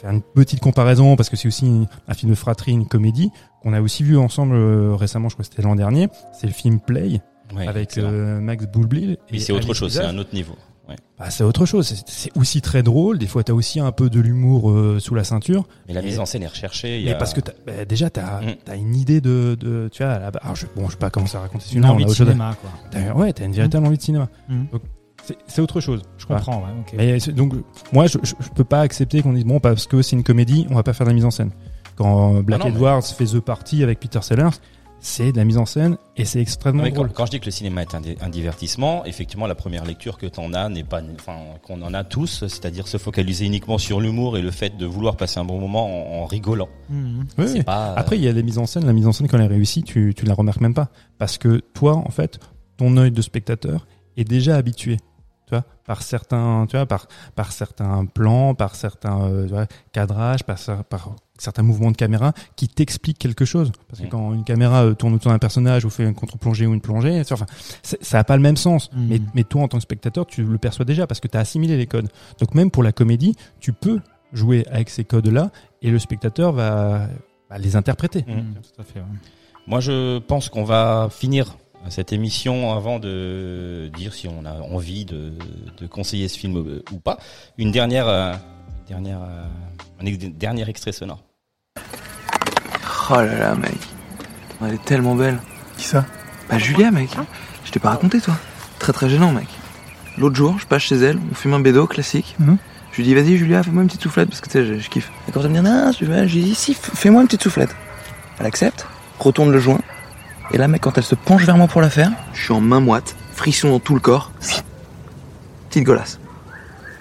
faire 0.00 0.10
une 0.10 0.22
petite 0.22 0.58
comparaison 0.58 1.14
parce 1.14 1.28
que 1.28 1.36
c'est 1.36 1.46
aussi 1.46 1.86
un 2.08 2.14
film 2.14 2.30
de 2.30 2.34
fratrie, 2.36 2.72
une 2.72 2.86
comédie 2.88 3.30
qu'on 3.62 3.74
a 3.74 3.80
aussi 3.80 4.02
vu 4.02 4.16
ensemble 4.18 4.54
euh, 4.56 4.96
récemment, 4.96 5.28
je 5.28 5.34
crois 5.36 5.44
que 5.44 5.50
c'était 5.50 5.62
l'an 5.62 5.76
dernier. 5.76 6.08
C'est 6.32 6.48
le 6.48 6.52
film 6.52 6.80
Play 6.80 7.20
Ouais, 7.56 7.66
avec 7.68 7.98
euh, 7.98 8.40
Max 8.40 8.66
Boulblil. 8.66 9.18
Mais 9.30 9.38
et 9.38 9.40
c'est 9.40 9.52
autre 9.52 9.74
chose, 9.74 9.92
c'est 9.92 10.04
un 10.04 10.18
autre 10.18 10.34
niveau. 10.34 10.54
Ouais. 10.88 10.96
Bah, 11.18 11.30
c'est 11.30 11.44
autre 11.44 11.64
chose. 11.64 12.02
C'est- 12.06 12.36
aussi 12.36 12.60
très 12.60 12.82
drôle. 12.82 13.16
Des 13.18 13.28
fois, 13.28 13.44
t'as 13.44 13.52
aussi 13.52 13.78
un 13.78 13.92
peu 13.92 14.10
de 14.10 14.18
l'humour 14.20 14.70
euh, 14.70 14.98
sous 14.98 15.14
la 15.14 15.22
ceinture. 15.22 15.64
Mais 15.86 15.94
la 15.94 16.02
Et- 16.02 16.06
mise 16.06 16.18
en 16.18 16.26
scène 16.26 16.42
est 16.42 16.48
recherchée. 16.48 17.00
y 17.00 17.04
Mais 17.04 17.12
a- 17.12 17.14
parce 17.14 17.34
que 17.34 17.40
t'as- 17.40 17.52
bah, 17.64 17.84
déjà, 17.84 18.10
t'as 18.10 18.40
Mm. 18.40 18.54
as 18.68 18.74
une 18.76 18.96
idée 18.96 19.20
de, 19.20 19.56
de 19.60 19.88
tu 19.92 20.02
vois. 20.02 20.12
à 20.12 20.18
la 20.18 20.30
base- 20.32 20.42
alors 20.42 20.56
je, 20.56 20.66
bon, 20.74 20.86
je 20.88 20.92
vais 20.94 20.98
pas 20.98 21.10
commencer 21.10 21.36
à 21.36 21.40
raconter 21.40 21.66
Une 21.74 21.84
envie 21.84 22.02
a 22.02 22.08
de 22.08 22.12
cinéma, 22.12 22.56
quoi. 22.60 22.70
T'as- 22.90 23.14
Ouais, 23.14 23.32
t'as 23.32 23.44
une 23.44 23.52
véritable 23.52 23.86
envie 23.86 23.96
de 23.96 24.02
cinéma. 24.02 24.28
Donc 24.72 24.82
c'est- 25.46 25.60
autre 25.62 25.80
chose. 25.80 26.02
Je 26.18 26.26
comprends, 26.26 26.56
ouais. 26.58 26.96
Mais 26.96 27.18
donc 27.32 27.54
moi, 27.92 28.06
je, 28.08 28.18
je, 28.24 28.34
je 28.40 28.48
peux 28.50 28.64
pas 28.64 28.80
accepter 28.80 29.22
qu'on 29.22 29.34
dise 29.34 29.44
bon 29.44 29.60
parce 29.60 29.86
que 29.86 30.02
c'est 30.02 30.16
une 30.16 30.24
comédie, 30.24 30.66
on 30.68 30.74
va 30.74 30.82
pas 30.82 30.92
faire 30.94 31.06
de 31.06 31.10
la 31.10 31.14
mise 31.14 31.24
en 31.24 31.30
scène. 31.30 31.52
Quand 31.94 32.34
euh, 32.38 32.42
Black 32.42 32.60
Ah 32.60 32.64
non, 32.64 32.70
mais- 32.70 32.76
Edwards 32.76 33.04
fait 33.04 33.26
The 33.26 33.38
Party 33.38 33.84
avec 33.84 34.00
Peter 34.00 34.20
Sellers, 34.22 34.48
c'est 35.04 35.32
de 35.32 35.36
la 35.36 35.44
mise 35.44 35.58
en 35.58 35.66
scène 35.66 35.96
et 36.16 36.24
c'est 36.24 36.40
extrêmement 36.40 36.84
Mais 36.84 36.90
quand, 36.90 37.02
drôle. 37.02 37.12
quand 37.12 37.26
je 37.26 37.32
dis 37.32 37.40
que 37.40 37.44
le 37.46 37.50
cinéma 37.50 37.82
est 37.82 37.94
un, 37.94 38.00
di- 38.00 38.14
un 38.20 38.28
divertissement, 38.28 39.04
effectivement, 39.04 39.46
la 39.48 39.54
première 39.56 39.84
lecture 39.84 40.16
que 40.16 40.26
t'en 40.26 40.52
as 40.54 40.68
n'est 40.68 40.84
pas, 40.84 41.02
enfin, 41.16 41.38
qu'on 41.62 41.82
en 41.82 41.92
a 41.92 42.04
tous, 42.04 42.46
c'est-à-dire 42.46 42.86
se 42.86 42.98
focaliser 42.98 43.44
uniquement 43.46 43.78
sur 43.78 44.00
l'humour 44.00 44.38
et 44.38 44.42
le 44.42 44.50
fait 44.52 44.76
de 44.76 44.86
vouloir 44.86 45.16
passer 45.16 45.40
un 45.40 45.44
bon 45.44 45.58
moment 45.58 46.18
en, 46.20 46.22
en 46.22 46.26
rigolant. 46.26 46.68
Mhm. 46.88 47.26
Oui, 47.38 47.44
C'est 47.48 47.52
oui. 47.58 47.62
pas. 47.64 47.90
euh, 47.90 47.94
Après, 47.96 48.16
il 48.16 48.22
y 48.22 48.28
a 48.28 48.32
les 48.32 48.42
mises 48.44 48.58
en 48.58 48.66
scène. 48.66 48.86
La 48.86 48.92
mise 48.92 49.06
en 49.08 49.12
scène, 49.12 49.26
quand 49.26 49.38
elle 49.38 49.44
est 49.44 49.48
réussie, 49.54 49.82
tu, 49.82 50.14
tu 50.16 50.24
la 50.24 50.34
remarques 50.34 50.60
même 50.60 50.74
pas. 50.74 50.88
Parce 51.18 51.36
que 51.36 51.62
toi, 51.74 51.96
en 51.96 52.10
fait, 52.10 52.38
ton 52.76 52.96
œil 52.96 53.10
de 53.10 53.22
spectateur 53.22 53.86
est 54.16 54.24
déjà 54.24 54.56
habitué. 54.56 54.98
Tu 55.52 55.56
vois, 55.58 55.64
par 55.84 56.00
certains, 56.02 56.64
tu 56.66 56.78
vois, 56.78 56.86
par, 56.86 57.08
par 57.34 57.52
certains 57.52 58.06
plans, 58.06 58.54
par 58.54 58.74
certains 58.74 59.20
euh, 59.24 59.46
vois, 59.46 59.66
cadrages, 59.92 60.44
par, 60.44 60.56
cer- 60.56 60.82
par 60.82 61.10
certains 61.36 61.62
mouvements 61.62 61.90
de 61.90 61.96
caméra 61.98 62.32
qui 62.56 62.68
t'expliquent 62.68 63.18
quelque 63.18 63.44
chose. 63.44 63.70
Parce 63.88 64.00
que 64.00 64.06
Mm. 64.06 64.08
quand 64.08 64.32
une 64.32 64.44
caméra 64.44 64.84
euh, 64.84 64.94
tourne 64.94 65.12
autour 65.12 65.30
d'un 65.30 65.38
personnage 65.38 65.84
ou 65.84 65.90
fait 65.90 66.04
une 66.04 66.14
contre-plongée 66.14 66.66
ou 66.66 66.72
une 66.72 66.80
plongée, 66.80 67.20
enfin, 67.30 67.44
ça 67.82 68.16
n'a 68.16 68.24
pas 68.24 68.36
le 68.36 68.42
même 68.42 68.56
sens. 68.56 68.88
Mm. 68.94 69.06
Mais, 69.10 69.20
mais 69.34 69.44
toi, 69.44 69.60
en 69.62 69.68
tant 69.68 69.76
que 69.76 69.82
spectateur, 69.82 70.24
tu 70.24 70.42
le 70.42 70.56
perçois 70.56 70.86
déjà 70.86 71.06
parce 71.06 71.20
que 71.20 71.28
tu 71.28 71.36
as 71.36 71.40
assimilé 71.40 71.76
les 71.76 71.86
codes. 71.86 72.08
Donc 72.40 72.54
même 72.54 72.70
pour 72.70 72.82
la 72.82 72.92
comédie, 72.92 73.36
tu 73.60 73.74
peux 73.74 74.00
jouer 74.32 74.64
avec 74.70 74.88
ces 74.88 75.04
codes-là 75.04 75.50
et 75.82 75.90
le 75.90 75.98
spectateur 75.98 76.52
va, 76.52 77.08
va 77.50 77.58
les 77.58 77.76
interpréter. 77.76 78.24
Mhm, 78.26 78.54
Tout 78.74 78.80
à 78.80 78.84
fait, 78.84 79.00
ouais. 79.00 79.06
Moi, 79.66 79.80
je 79.80 80.18
pense 80.20 80.48
qu'on 80.48 80.64
va 80.64 81.08
finir 81.10 81.58
cette 81.90 82.12
émission 82.12 82.74
avant 82.76 82.98
de 82.98 83.90
dire 83.96 84.14
si 84.14 84.28
on 84.28 84.44
a 84.44 84.52
envie 84.52 85.04
de, 85.04 85.32
de 85.78 85.86
conseiller 85.86 86.28
ce 86.28 86.38
film 86.38 86.56
euh, 86.56 86.82
ou 86.92 86.98
pas. 86.98 87.18
Une 87.58 87.72
dernière, 87.72 88.08
euh, 88.08 88.34
dernière, 88.88 89.20
euh, 89.22 89.44
un 90.00 90.06
ex- 90.06 90.18
dernier 90.18 90.68
extrait 90.68 90.92
sonore. 90.92 91.22
Oh 93.10 93.14
là 93.16 93.38
là, 93.38 93.54
mec. 93.54 93.74
Elle 94.64 94.74
est 94.74 94.84
tellement 94.84 95.14
belle. 95.16 95.38
Qui 95.76 95.84
ça? 95.84 96.04
Bah, 96.48 96.58
Julia, 96.58 96.90
mec. 96.90 97.10
Je 97.64 97.70
t'ai 97.72 97.80
pas 97.80 97.90
raconté, 97.90 98.20
toi. 98.20 98.34
Très 98.78 98.92
très 98.92 99.08
gênant, 99.08 99.32
mec. 99.32 99.48
L'autre 100.18 100.36
jour, 100.36 100.58
je 100.58 100.66
passe 100.66 100.82
chez 100.82 100.96
elle, 100.96 101.18
on 101.30 101.34
fume 101.34 101.54
un 101.54 101.60
bédo 101.60 101.86
classique. 101.86 102.36
Mhm. 102.38 102.58
Je 102.92 102.96
lui 102.98 103.04
dis, 103.04 103.14
vas-y, 103.14 103.36
Julia, 103.38 103.62
fais-moi 103.62 103.82
une 103.82 103.88
petite 103.88 104.02
soufflette 104.02 104.28
parce 104.28 104.40
que 104.42 104.46
tu 104.46 104.52
sais, 104.52 104.66
je, 104.66 104.74
je 104.78 104.88
kiffe. 104.90 105.10
Et 105.26 105.32
quand 105.32 105.40
elle 105.40 105.48
me 105.48 105.54
dit, 105.54 105.62
non, 105.62 105.90
tu 105.92 106.04
veux, 106.04 106.26
je 106.26 106.34
lui 106.34 106.42
dis, 106.44 106.54
si, 106.54 106.74
fais-moi 106.74 107.22
une 107.22 107.26
petite 107.26 107.42
soufflette. 107.42 107.74
Elle 108.38 108.46
accepte, 108.46 108.86
retourne 109.18 109.50
le 109.50 109.58
joint. 109.58 109.80
Et 110.52 110.58
là, 110.58 110.68
mec, 110.68 110.82
quand 110.82 110.98
elle 110.98 111.04
se 111.04 111.14
penche 111.14 111.44
vers 111.44 111.56
moi 111.56 111.66
pour 111.66 111.80
la 111.80 111.90
faire, 111.90 112.10
je 112.34 112.42
suis 112.42 112.52
en 112.52 112.60
main 112.60 112.80
moite, 112.80 113.16
frisson 113.34 113.70
dans 113.70 113.78
tout 113.78 113.94
le 113.94 114.00
corps. 114.00 114.32
Petite 115.70 115.84
golasse. 115.84 116.18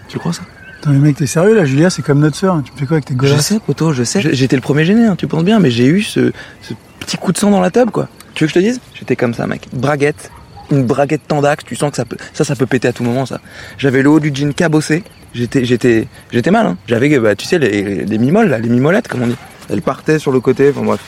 Tu 0.08 0.20
crois, 0.20 0.31
ça? 0.34 0.43
Attends, 0.79 0.91
mais 0.91 1.00
mec, 1.00 1.17
t'es 1.17 1.27
sérieux 1.27 1.55
là 1.55 1.65
Julia, 1.65 1.89
c'est 1.89 2.01
comme 2.01 2.20
notre 2.20 2.36
sœur. 2.38 2.55
hein. 2.55 2.63
Tu 2.65 2.72
me 2.74 2.77
fais 2.77 2.86
quoi 2.86 2.96
avec 2.96 3.05
tes 3.05 3.13
Je 3.13 3.17
gosses 3.20 3.41
sais, 3.46 3.60
poto, 3.60 3.91
je 3.93 4.03
sais. 4.03 4.22
Je- 4.22 4.31
J'étais 4.31 4.55
le 4.55 4.62
premier 4.62 4.86
gêné, 4.86 5.05
hein, 5.05 5.15
tu 5.17 5.27
penses 5.27 5.43
bien, 5.43 5.60
mais 5.60 5.70
j'ai 5.70 5.86
eu 5.86 6.01
ce, 6.01 6.31
ce 6.62 6.74
petit 7.00 7.17
coup 7.17 7.31
de 7.31 7.38
sang 7.38 7.51
dans 7.51 7.60
la 7.62 7.70
table, 7.72 7.91
quoi. 7.91 8.08
Tu 8.34 8.43
veux 8.43 8.48
que 8.48 8.53
je 8.53 8.60
te 8.60 8.63
dise? 8.65 8.79
J'étais 8.96 9.15
comme 9.15 9.34
ça, 9.34 9.46
mec. 9.48 9.67
Braguette, 9.74 10.31
une 10.72 10.86
braguette 10.86 11.27
tendax, 11.27 11.65
tu 11.65 11.75
sens 11.75 11.91
que 11.91 11.98
ça 11.98 12.05
peut, 12.05 12.17
ça, 12.34 12.43
ça 12.46 12.55
peut 12.55 12.65
péter 12.65 12.88
à 12.88 12.93
tout 12.93 13.03
moment, 13.03 13.25
ça. 13.25 13.41
J'avais 13.77 14.01
le 14.01 14.10
haut 14.10 14.20
du 14.22 14.31
jean 14.34 14.53
cabossé. 14.53 15.03
J'étais, 15.34 15.63
j'étais, 15.65 16.08
j'étais 16.31 16.51
mal, 16.51 16.65
hein. 16.65 16.77
J'avais, 16.88 17.20
bah, 17.20 17.36
tu 17.36 17.46
sais, 17.46 17.60
les, 17.60 18.05
les 18.05 18.17
mimoles, 18.17 18.48
là, 18.50 18.58
les 18.58 18.70
mimolettes, 18.70 19.08
comme 19.08 19.22
on 19.22 19.27
dit. 19.27 19.36
Elles 19.70 19.81
partaient 19.81 20.20
sur 20.20 20.31
le 20.31 20.39
côté, 20.39 20.70
enfin 20.72 20.84
bref. 20.84 21.00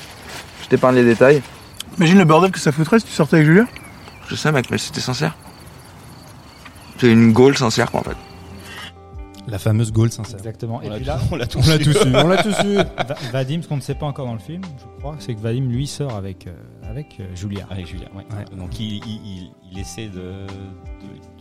Je 0.64 0.68
t'épargne 0.70 0.96
les 0.96 1.04
détails. 1.04 1.42
Imagine 1.98 2.18
le 2.18 2.26
bordel 2.26 2.52
que 2.52 2.60
ça 2.60 2.72
foutrait 2.72 3.00
si 3.00 3.06
tu 3.06 3.12
sortais 3.12 3.38
avec 3.38 3.48
Julia. 3.48 3.66
Je 4.28 4.36
sais, 4.36 4.52
mec, 4.52 4.70
mais 4.72 4.78
c'était 4.78 5.02
sincère. 5.02 5.36
C'est 6.98 7.12
une 7.12 7.34
gaule 7.34 7.58
sincère, 7.58 7.92
quoi, 7.92 8.00
en 8.00 8.04
fait. 8.04 8.18
La 9.46 9.60
fameuse 9.60 9.92
goal 9.92 10.10
sincère. 10.10 10.38
Exactement. 10.38 10.82
Et 10.82 10.88
On 10.88 10.90
l'a 10.92 10.96
puis 10.96 11.04
tous- 11.04 11.08
là, 11.12 11.20
on 11.32 11.36
l'a 11.36 11.48
tous 11.48 11.60
On 11.60 11.68
l'a 11.70 11.76
eu. 11.76 11.84
tous 11.84 12.06
eu, 12.06 12.16
on 12.16 12.28
l'a 12.30 12.42
tous 12.44 12.64
eu. 12.66 12.76
Va- 12.76 13.16
Vadim, 13.34 13.62
ce 13.62 13.68
qu'on 13.68 13.76
ne 13.76 13.82
sait 13.82 13.94
pas 13.96 14.06
encore 14.06 14.26
dans 14.26 14.34
le 14.34 14.40
film, 14.40 14.62
je 14.80 15.00
crois, 15.02 15.18
c'est 15.20 15.36
que 15.36 15.40
Vadim, 15.42 15.66
lui, 15.68 15.86
sort 15.86 16.16
avec, 16.16 16.48
euh, 16.48 16.54
avec 16.90 17.18
euh, 17.20 17.26
Julia. 17.36 17.68
Avec 17.70 17.86
Julien, 17.88 18.08
ouais. 18.16 18.24
Ouais. 18.32 18.58
Donc 18.58 18.80
il, 18.80 18.96
il, 19.06 19.20
il, 19.26 19.52
il 19.74 19.80
essaie 19.80 20.08
de, 20.08 20.48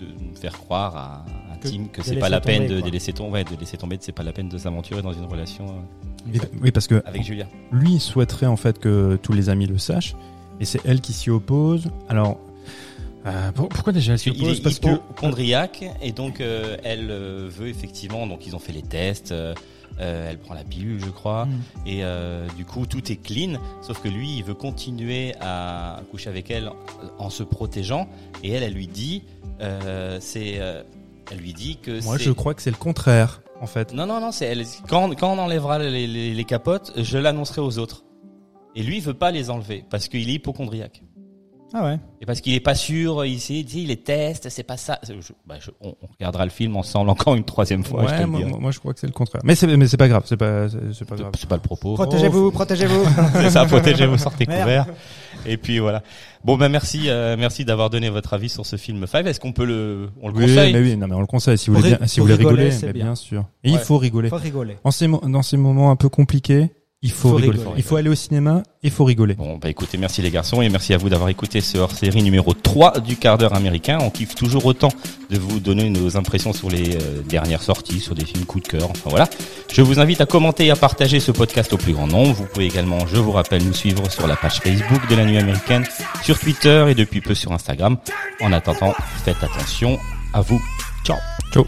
de, 0.01 0.33
de 0.33 0.39
faire 0.39 0.53
croire 0.59 0.97
à, 0.97 1.25
à 1.53 1.57
Que- 1.59 1.69
Tim 1.69 1.85
que 1.93 2.01
de 2.01 2.07
c'est 2.07 2.17
pas 2.17 2.29
la 2.29 2.41
peine 2.41 2.63
tomber, 2.63 2.75
de, 2.75 2.81
quoi. 2.81 2.89
de 2.89 2.93
laisser 2.93 3.13
tomber, 3.13 3.33
ouais, 3.35 3.45
de 3.45 3.57
laisser 3.61 3.77
tomber, 3.77 3.99
que 3.99 4.05
c'est 4.05 4.11
pas 4.11 4.25
la 4.25 4.33
peine 4.33 4.49
de 4.49 4.59
s'aventurer 4.59 5.01
dans 5.03 5.13
une 5.13 5.27
relation 5.27 5.67
euh, 6.35 6.39
Oui, 6.61 6.73
parce 6.73 6.89
que 6.89 7.01
avec 7.07 7.23
Julia. 7.23 7.47
lui 7.71 8.01
souhaiterait 8.01 8.47
en 8.47 8.57
fait 8.57 8.81
que 8.81 9.17
tous 9.23 9.33
les 9.33 9.49
amis 9.49 9.67
le 9.69 9.79
sachent, 9.79 10.17
et 10.63 10.65
c'est 10.65 10.81
elle 10.87 11.01
qui 11.03 11.13
s'y 11.13 11.29
oppose. 11.29 11.89
Alors, 12.09 12.39
euh, 13.27 13.53
pour- 13.53 13.69
pourquoi 13.69 13.93
déjà 13.93 14.13
elle 14.13 14.19
s'y 14.19 14.31
Il 14.31 14.43
oppose 14.43 14.59
est 14.59 14.63
Parce 14.63 14.79
que 14.79 14.89
hypochondriaque 14.89 15.85
et 16.01 16.13
donc 16.13 16.41
euh, 16.41 16.77
elle 16.85 17.09
euh, 17.11 17.49
veut 17.51 17.69
effectivement, 17.69 18.27
donc 18.27 18.47
ils 18.47 18.57
ont 18.57 18.59
fait 18.59 18.73
les 18.73 18.83
tests, 18.83 19.35
elle 19.99 20.39
prend 20.39 20.55
la 20.55 20.65
pilule 20.65 20.99
je 21.05 21.11
crois, 21.11 21.45
Mm. 21.47 21.61
et 21.87 22.03
du 22.57 22.65
coup 22.65 22.87
tout 22.87 23.13
est 23.13 23.17
clean, 23.17 23.59
sauf 23.83 24.01
que 24.01 24.09
lui 24.09 24.37
il 24.39 24.43
veut 24.45 24.55
continuer 24.55 25.35
à 25.41 26.01
coucher 26.11 26.31
avec 26.31 26.51
elle 26.51 26.71
en 27.19 27.31
se 27.31 27.43
protégeant, 27.43 28.09
et 28.43 28.51
elle 28.53 28.63
elle 28.63 28.73
lui 28.75 28.87
dit, 28.89 29.23
c'est, 30.21 30.55
elle 31.31 31.39
lui 31.39 31.53
dit 31.53 31.77
que 31.81 32.03
moi 32.05 32.19
je 32.19 32.31
crois 32.33 32.55
que 32.55 32.63
c'est 32.63 32.71
le 32.71 32.77
contraire. 32.77 33.43
en 33.61 33.67
fait. 33.67 33.93
Non, 33.95 34.07
non, 34.07 34.21
non, 34.21 34.33
c'est 34.33 34.47
elle. 34.47 34.65
Quand, 34.89 35.15
quand 35.15 35.33
on 35.33 35.39
enlèvera 35.39 35.79
les, 35.79 36.07
les, 36.09 36.35
les 36.35 36.45
capotes, 36.45 36.93
je 36.97 37.17
l'annoncerai 37.19 37.61
aux 37.61 37.79
autres. 37.79 38.03
Et 38.75 38.83
lui, 38.83 38.97
il 38.99 39.03
veut 39.03 39.15
pas 39.15 39.31
les 39.31 39.51
enlever 39.51 39.85
parce 39.91 40.09
qu'il 40.09 40.29
est 40.31 40.35
hypochondriaque. 40.35 41.03
Ah 41.75 41.85
ouais. 41.87 41.99
Et 42.21 42.27
parce 42.27 42.43
qu'il 42.43 42.53
est 42.53 42.61
pas 42.61 42.75
sûr, 42.75 43.25
il 43.25 43.41
sait, 43.41 43.55
il 43.55 43.65
dit, 43.65 43.81
il 43.81 43.89
les 43.89 43.97
teste, 43.97 44.51
c'est 44.51 44.63
pas 44.63 44.77
ça. 44.77 44.99
Je- 45.09 45.33
bah, 45.47 45.55
je- 45.59 45.71
on, 45.81 45.95
on 46.03 46.07
regardera 46.19 46.45
le 46.45 46.51
film 46.51 46.77
ensemble 46.77 47.09
encore 47.09 47.35
une 47.35 47.45
troisième 47.45 47.83
fois. 47.83 48.05
je 48.07 48.13
Ouais, 48.13 48.27
moi, 48.27 48.41
moi, 48.45 48.59
moi, 48.61 48.71
je 48.73 48.79
crois 48.79 48.93
que 48.93 49.01
c'est 49.01 49.07
le 49.07 49.13
contraire. 49.15 49.41
Mais 49.43 49.55
c'est 49.55 49.67
mais 49.79 49.87
c'est 49.89 49.97
pas 49.97 50.09
grave, 50.09 50.25
c'est 50.27 50.37
pas 50.37 50.69
c'est 50.69 50.79
pas 51.07 51.17
C'est- 51.17 51.23
grave. 51.23 51.33
C'est 51.39 51.49
pas 51.49 51.55
le 51.57 51.63
propos. 51.63 51.95
Protégez-vous, 51.95 52.51
protégez-vous. 52.53 53.05
c'est 53.37 53.49
ça, 53.51 53.65
protégez-vous, 53.65 54.19
sortez 54.19 54.45
couverts. 54.45 54.85
Et 55.47 55.57
puis 55.57 55.79
voilà. 55.79 56.03
Bon 56.45 56.59
ben 56.59 56.69
merci, 56.69 57.09
euh, 57.09 57.37
merci 57.39 57.65
d'avoir 57.65 57.89
donné 57.89 58.11
votre 58.11 58.35
avis 58.35 58.51
sur 58.51 58.67
ce 58.67 58.77
film 58.77 59.07
Five. 59.07 59.27
Est-ce 59.27 59.41
qu'on 59.41 59.53
peut 59.53 59.65
le, 59.65 60.11
on 60.21 60.29
le 60.29 60.35
Oui, 60.35 60.43
conseille 60.43 60.75
mais 60.75 60.81
oui, 60.81 60.97
non 60.99 61.07
mais 61.09 61.15
on 61.15 61.21
le 61.21 61.27
conseille 61.27 61.57
si 61.57 61.71
vous 61.71 61.77
voulez 61.77 61.97
bien, 61.97 62.07
si 62.07 62.21
vous 62.21 62.27
voulez 62.27 62.35
rigoler, 62.37 62.65
rigoler, 62.69 62.87
mais 62.87 62.93
bien. 62.93 63.05
bien 63.07 63.15
sûr. 63.15 63.47
Et 63.65 63.71
il 63.71 63.79
faut 63.79 63.97
rigoler. 63.97 64.29
Faut 64.29 64.37
rigoler. 64.37 64.77
En 64.85 64.91
ces 64.91 65.09
dans 65.09 65.43
ces 65.43 65.57
moments 65.57 65.91
un 65.91 65.97
peu 65.97 66.11
compliqués, 66.11 66.71
il 67.05 67.11
faut, 67.11 67.31
Faut 67.31 67.35
rigoler. 67.37 67.59
rigoler. 67.59 67.75
Il 67.79 67.83
faut 67.83 67.97
aller 67.97 68.09
au 68.09 68.15
cinéma, 68.15 68.63
il 68.83 68.91
faut 68.91 69.05
rigoler. 69.05 69.35
Bon 69.35 69.59
bah 69.59 69.69
écoutez, 69.69 69.99
merci 69.99 70.23
les 70.23 70.31
garçons 70.31 70.63
et 70.63 70.69
merci 70.69 70.95
à 70.95 70.99
vous 70.99 71.09
d'avoir 71.09 71.29
écouté 71.31 71.61
ce 71.61 71.79
hors-série 71.79 72.23
numéro 72.23 72.55
3 72.55 73.01
du 73.01 73.17
quart 73.17 73.39
d'heure 73.39 73.55
américain. 73.55 73.99
On 74.01 74.11
kiffe 74.11 74.35
toujours 74.37 74.65
autant 74.67 74.91
de 75.29 75.37
vous 75.39 75.59
donner 75.59 75.91
nos 75.91 76.17
impressions 76.17 76.53
sur 76.53 76.71
les 76.71 76.95
euh, 76.97 77.23
dernières 77.29 77.63
sorties, 77.63 77.99
sur 77.99 78.15
des 78.15 78.25
films 78.25 78.45
coup 78.45 78.61
de 78.61 78.69
cœur. 78.69 78.89
Enfin 78.91 79.11
voilà. 79.11 79.29
Je 79.73 79.83
vous 79.83 79.99
invite 79.99 80.21
à 80.21 80.27
commenter 80.27 80.67
et 80.67 80.71
à 80.71 80.77
partager 80.77 81.19
ce 81.19 81.33
podcast 81.33 81.73
au 81.73 81.77
plus 81.77 81.93
grand 81.93 82.07
nombre. 82.07 82.33
Vous 82.35 82.45
pouvez 82.45 82.67
également, 82.67 83.07
je 83.07 83.17
vous 83.17 83.33
rappelle, 83.33 83.65
nous 83.65 83.73
suivre 83.75 84.09
sur 84.11 84.27
la 84.29 84.37
page 84.37 84.61
Facebook 84.61 85.09
de 85.11 85.15
la 85.17 85.25
nuit 85.25 85.39
américaine, 85.39 85.85
sur 86.23 86.39
Twitter 86.39 86.87
et 86.89 86.95
depuis 86.95 87.21
peu 87.21 87.35
sur 87.35 87.51
Instagram. 87.53 87.97
En 88.41 88.53
attendant, 88.53 88.95
faites 89.25 89.43
attention 89.43 89.99
à 90.33 90.41
vous. 90.41 90.63
Ciao. 91.05 91.17
Ciao. 91.53 91.67